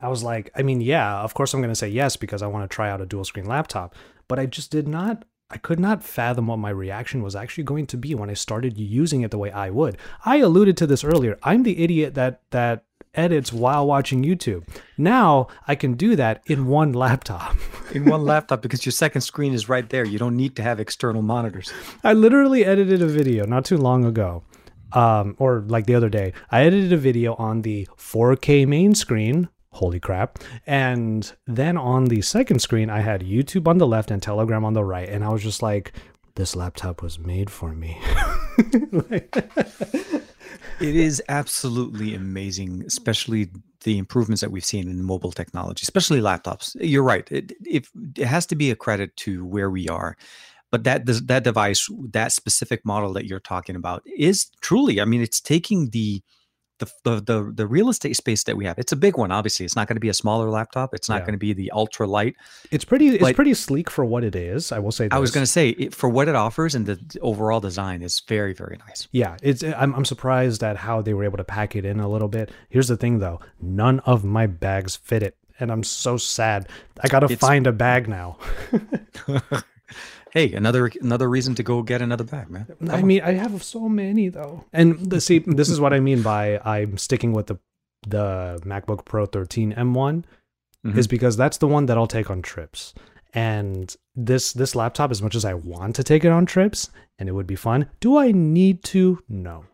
[0.00, 2.68] I was like, I mean, yeah, of course I'm gonna say yes because I want
[2.68, 3.94] to try out a dual screen laptop,
[4.28, 7.86] but I just did not I could not fathom what my reaction was actually going
[7.88, 9.98] to be when I started using it the way I would.
[10.24, 11.38] I alluded to this earlier.
[11.42, 12.84] I'm the idiot that that
[13.14, 14.66] edits while watching YouTube.
[14.98, 17.56] Now I can do that in one laptop.
[17.92, 20.04] in one laptop because your second screen is right there.
[20.04, 21.72] You don't need to have external monitors.
[22.02, 24.42] I literally edited a video not too long ago,
[24.92, 26.32] um, or like the other day.
[26.50, 29.48] I edited a video on the 4K main screen.
[29.74, 30.38] Holy crap.
[30.66, 34.72] And then on the second screen, I had YouTube on the left and Telegram on
[34.72, 35.08] the right.
[35.08, 35.92] And I was just like,
[36.36, 38.00] this laptop was made for me.
[40.80, 43.50] It is absolutely amazing, especially
[43.84, 46.76] the improvements that we've seen in mobile technology, especially laptops.
[46.80, 47.30] You're right.
[47.30, 50.16] It, if, it has to be a credit to where we are.
[50.70, 55.00] But that that device, that specific model that you're talking about, is truly.
[55.00, 56.20] I mean, it's taking the
[56.78, 58.78] the the the, the real estate space that we have.
[58.78, 59.30] It's a big one.
[59.30, 60.94] Obviously, it's not going to be a smaller laptop.
[60.94, 61.26] It's not Yeah.
[61.26, 62.34] going to be the ultra light.
[62.70, 64.72] it's pretty it's pretty sleek for what it is.
[64.72, 66.98] I will say I was going to say it, for what it offers and the
[67.22, 69.08] overall design is very very nice.
[69.12, 72.00] Yeah, it's eh, I'm I'm surprised at how they were able to pack it in
[72.00, 72.50] a little bit.
[72.68, 76.68] Here's the thing though, none of my bags fit it, and I'm so sad.
[77.02, 78.36] I got to It's- find a bag now.
[80.34, 82.66] hey, another another reason to go get another bag, man.
[82.90, 84.64] I mean, I have so many though.
[84.72, 87.56] And the, see, this is what I mean by I'm sticking with the
[88.06, 90.24] the MacBook Pro 13 M1
[90.84, 90.98] Mhm.
[90.98, 92.92] is because that's the one that I'll take on trips.
[93.32, 97.28] And this this laptop, as much as I want to take it on trips, and
[97.28, 99.18] it would be fun, do I need to?
[99.28, 99.64] No,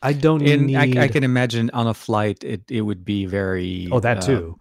[0.00, 0.76] I don't And need.
[0.98, 3.88] I, I can imagine on a flight, it, it would be very.
[3.90, 4.58] oh, that uh, too.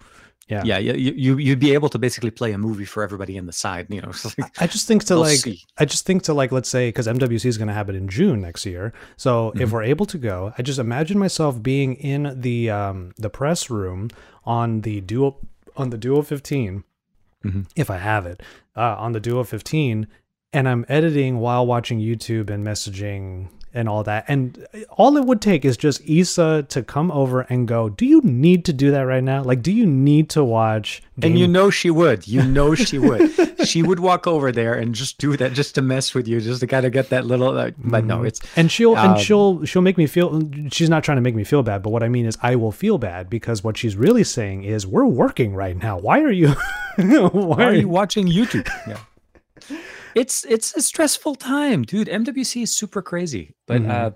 [0.49, 0.61] Yeah.
[0.65, 3.53] Yeah, you, you you'd be able to basically play a movie for everybody in the
[3.53, 3.87] side.
[3.89, 5.61] You know, like, I just think to like see.
[5.77, 8.41] I just think to like let's say because MWC is going to happen in June
[8.41, 8.93] next year.
[9.15, 9.71] So if Mhm.
[9.71, 14.09] we're able to go, I just imagine myself being in the um the press room
[14.45, 15.37] on the duo
[15.77, 16.83] on the Duo 15
[17.45, 17.65] Mhm.
[17.75, 18.43] if I have it
[18.75, 20.07] uh, on the Duo 15
[20.51, 24.25] and I'm editing while watching YouTube and messaging and all that.
[24.27, 28.21] And all it would take is just Issa to come over and go, "Do you
[28.21, 29.43] need to do that right now?
[29.43, 32.27] Like do you need to watch And you know she would.
[32.27, 33.31] You know she would.
[33.67, 36.59] she would walk over there and just do that, just to mess with you, just
[36.61, 37.57] to kind of get that little.
[37.57, 38.27] Uh, but no, Mhm.
[38.27, 41.35] it's and she'll um, and she'll she'll make me feel she's not trying to make
[41.35, 43.95] me feel bad but what i mean is i will feel bad because what she's
[43.95, 46.49] really saying is we're working right now why are you
[46.97, 48.67] why, why are you watching YouTube?
[48.87, 49.77] Yeah.
[50.15, 52.07] It's it's a stressful time, dude.
[52.07, 53.89] MWC is super crazy, but Mhm.
[53.89, 54.11] uh,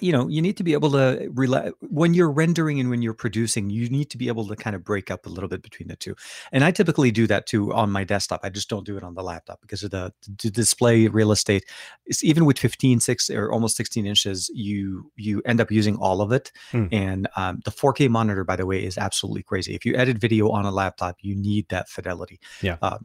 [0.00, 3.12] you know, you need to be able to rely when you're rendering and when you're
[3.12, 3.68] producing.
[3.68, 5.96] You need to be able to kind of break up a little bit between the
[5.96, 6.16] two.
[6.50, 8.40] And I typically do that too on my desktop.
[8.42, 10.10] I just don't do it on the laptop because of the,
[10.42, 11.66] the display real estate.
[12.06, 16.22] It's even with 15, 6 or almost 16 inches, you you end up using all
[16.22, 16.52] of it.
[16.70, 16.86] Hmm.
[16.90, 19.74] And um, the 4K monitor, by the way, is absolutely crazy.
[19.74, 22.40] If you edit video on a laptop, you need that fidelity.
[22.62, 22.78] Yeah.
[22.80, 22.96] Uh,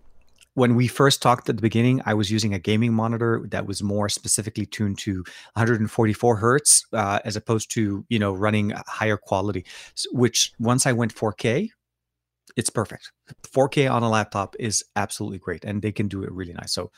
[0.57, 3.83] when we first talked at the beginning, I was using a gaming monitor that was
[3.83, 5.17] more specifically tuned to
[5.53, 9.67] 144 hertz, uh, as opposed to you know running higher quality.
[10.11, 11.69] Which once I went 4K,
[12.55, 13.11] it's perfect.
[13.43, 16.73] 4K on a laptop is absolutely great, and they can do it really nice.
[16.73, 16.89] So,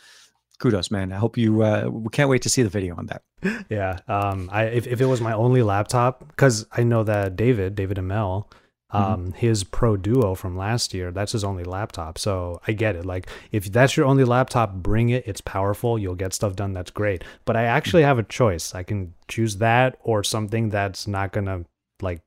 [0.59, 1.11] kudos, man.
[1.11, 1.61] I hope you.
[1.61, 3.23] Uh, we can't wait to see the video on that.
[3.69, 7.73] yeah um i if, if it was my only laptop because i know that david
[7.73, 8.49] david and mel
[8.91, 12.17] Um, his Pro Duo from last year, that's his only laptop.
[12.17, 13.05] So I get it.
[13.05, 15.27] Like, if that's your only laptop, bring it.
[15.27, 15.99] It's powerful.
[15.99, 16.73] You'll get stuff done.
[16.73, 17.23] That's great.
[17.45, 18.73] But I actually have a choice.
[18.73, 21.65] I can choose that or something that's not going to,
[22.01, 22.21] like,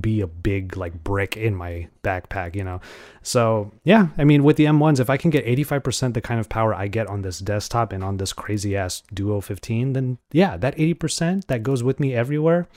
[0.00, 2.80] be a big like brick in my backpack, you know.
[3.22, 6.48] So yeah, I mean with the M1s, if I can get 85% the kind of
[6.48, 10.56] power I get on this desktop and on this crazy ass Duo 15, then yeah,
[10.56, 12.68] that 80% that goes with me everywhere,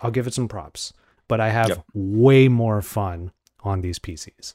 [0.00, 0.92] I'll give it some props.
[1.28, 1.84] But I have Yep.
[1.94, 3.32] way more fun
[3.64, 4.54] on these PCs.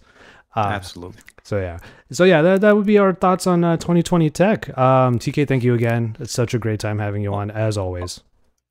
[0.56, 1.22] Uh, Absolutely.
[1.44, 1.78] so yeah,
[2.12, 4.78] so yeah, that, that would be our thoughts on uh, 2020 tech.
[4.78, 6.16] Um, TK, thank you again.
[6.20, 8.20] It's such a great time having you on as always.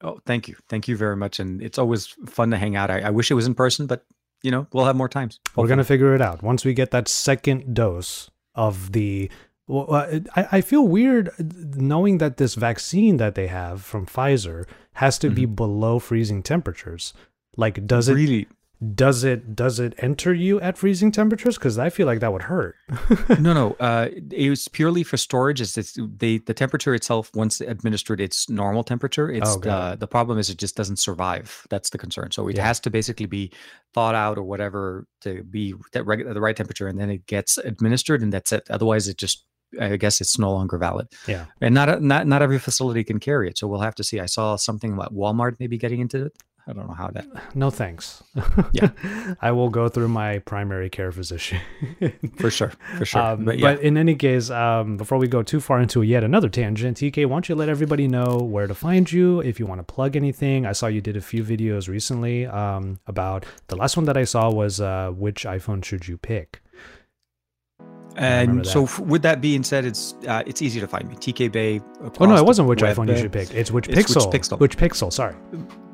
[0.02, 0.56] Oh, thank you.
[0.68, 1.40] Thank you very much.
[1.40, 2.90] And it's always fun to hang out.
[2.90, 4.04] I, I wish it was in person, but
[4.42, 5.40] you know, we'll have more times.
[5.56, 9.30] We're gonna figure it out once we get that second dose of the.
[9.66, 9.94] Well,
[10.34, 11.30] I, I feel weird
[11.76, 17.14] knowing that this vaccine that they have from Pfizer has to be below freezing temperatures.
[17.56, 18.46] Like, does it really?
[18.94, 21.58] does it does it enter you at freezing temperatures?
[21.58, 22.76] Because I feel like that would hurt.
[23.38, 25.60] no no uh it was purely for storage.
[25.60, 29.30] It's, it's they the temperature itself once administered its normal temperature.
[29.30, 31.66] It's Oh, uh, the problem is it just doesn't survive.
[31.68, 32.30] That's the concern.
[32.30, 32.64] So it Yeah.
[32.64, 33.52] has to basically be
[33.92, 37.58] thawed out or whatever to be that reg- the right temperature and then it gets
[37.58, 38.66] administered and that's it.
[38.70, 39.44] Otherwise it just
[39.80, 41.06] i guess it's no longer valid.
[41.28, 41.44] Yeah.
[41.60, 43.58] and not not not every facility can carry it.
[43.58, 44.20] So we'll have to see.
[44.20, 46.32] I saw something about walmart maybe getting into it
[46.66, 48.22] i don't know how that No thanks.
[48.72, 48.90] Yeah.
[49.40, 51.60] I will go through my primary care physician.
[52.36, 55.60] for sure for sure Um, but but, in any case, um, before we go too
[55.60, 59.10] far into yet another tangent, TK, why don't you let everybody know where to find
[59.10, 60.66] you if you want to plug anything?
[60.66, 64.24] I saw you did a few videos recently um, about the last one that I
[64.24, 66.60] saw was uh, which iPhone should you pick?
[68.20, 71.16] Remember And so, f- with that being said, it's uh, it's easy to find me.
[71.16, 71.80] TK Bay.
[72.20, 72.96] Oh no, it wasn't which web.
[72.96, 73.52] iPhone you should pick.
[73.52, 74.32] It's which it's which pixel.
[74.32, 74.58] pixel.
[74.60, 75.12] Which pixel?
[75.12, 75.34] Sorry.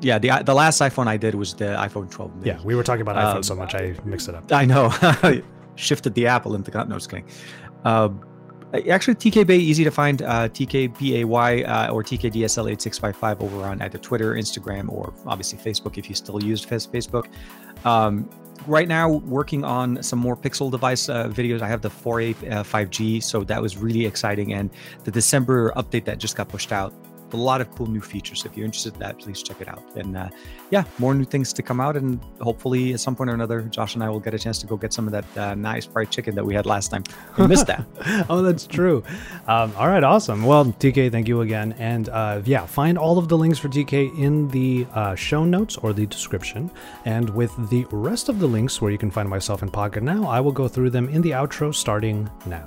[0.01, 2.35] Yeah, the the last iPhone I did was the iPhone 12.
[2.35, 2.47] mini.
[2.47, 4.51] Yeah, we were talking about iPhone Um, so much I mixed it up.
[4.51, 4.91] I know.
[5.75, 7.25] Shifted the Apple into no, just kidding.
[7.85, 8.09] Uh,
[8.89, 10.21] actually, TK Bay easy to find.
[10.21, 16.15] Uh, TKBAY uh, or TKDSL8655 over on either Twitter, Instagram, or obviously Facebook if you
[16.15, 17.27] still use Facebook.
[17.85, 18.29] Um,
[18.67, 21.61] right now, working on some more Pixel device uh, videos.
[21.61, 24.53] I have the 4A uh, 5G, so that was really exciting.
[24.53, 24.69] And
[25.03, 26.93] the December update that just got pushed out.
[27.33, 28.45] A lot of cool new features.
[28.45, 29.83] If you're interested in that, please check it out.
[29.95, 30.29] And uh,
[30.69, 33.95] yeah, more new things to come out, and hopefully at some point or another, Josh
[33.95, 36.09] and I will get a chance to go get some of that uh, nice fried
[36.09, 37.03] chicken that we had last time.
[37.37, 37.85] We missed that.
[38.29, 39.03] oh, that's true.
[39.47, 40.43] Um, all right, awesome.
[40.43, 41.73] Well, TK, thank you again.
[41.77, 45.77] And uh, yeah, find all of the links for TK in the uh, show notes
[45.77, 46.71] or the description.
[47.05, 50.39] And with the rest of the links where you can find myself in Pocketnow, I
[50.39, 52.65] will go through them in the outro starting now.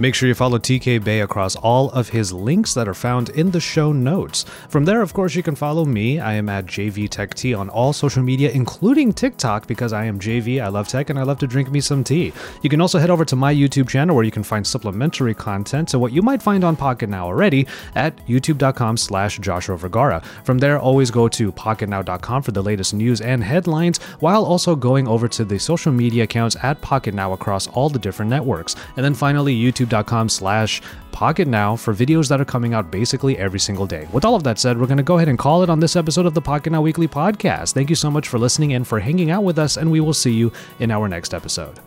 [0.00, 3.50] Make sure you follow TK Bay across all of his links that are found in
[3.50, 4.46] the show notes.
[4.70, 6.18] From there, of course, you can follow me.
[6.18, 10.58] I am at JVTechTea on all social media, including TikTok, because I am JV.
[10.64, 12.32] I love tech and I love to drink me some tea.
[12.62, 15.90] You can also head over to my YouTube channel where you can find supplementary content
[15.90, 20.22] to what you might find on Pocketnow already at youtube.com slash Joshua Vergara.
[20.44, 25.06] From there, always go to pocketnow.com for the latest news and headlines, while also going
[25.06, 28.76] over to the social media accounts at Pocketnow across all the different networks.
[28.96, 29.52] And then finally,
[29.90, 30.82] youtube.com slash
[31.12, 34.08] Pocketnow for videos that are coming out basically every single day.
[34.12, 35.96] With all of that said, we're going to go ahead and call it on this
[35.96, 37.74] episode of the Pocketnow Weekly Podcast.
[37.74, 40.14] Thank you so much for listening and for hanging out with us, and we will
[40.14, 41.78] see you in our next episode.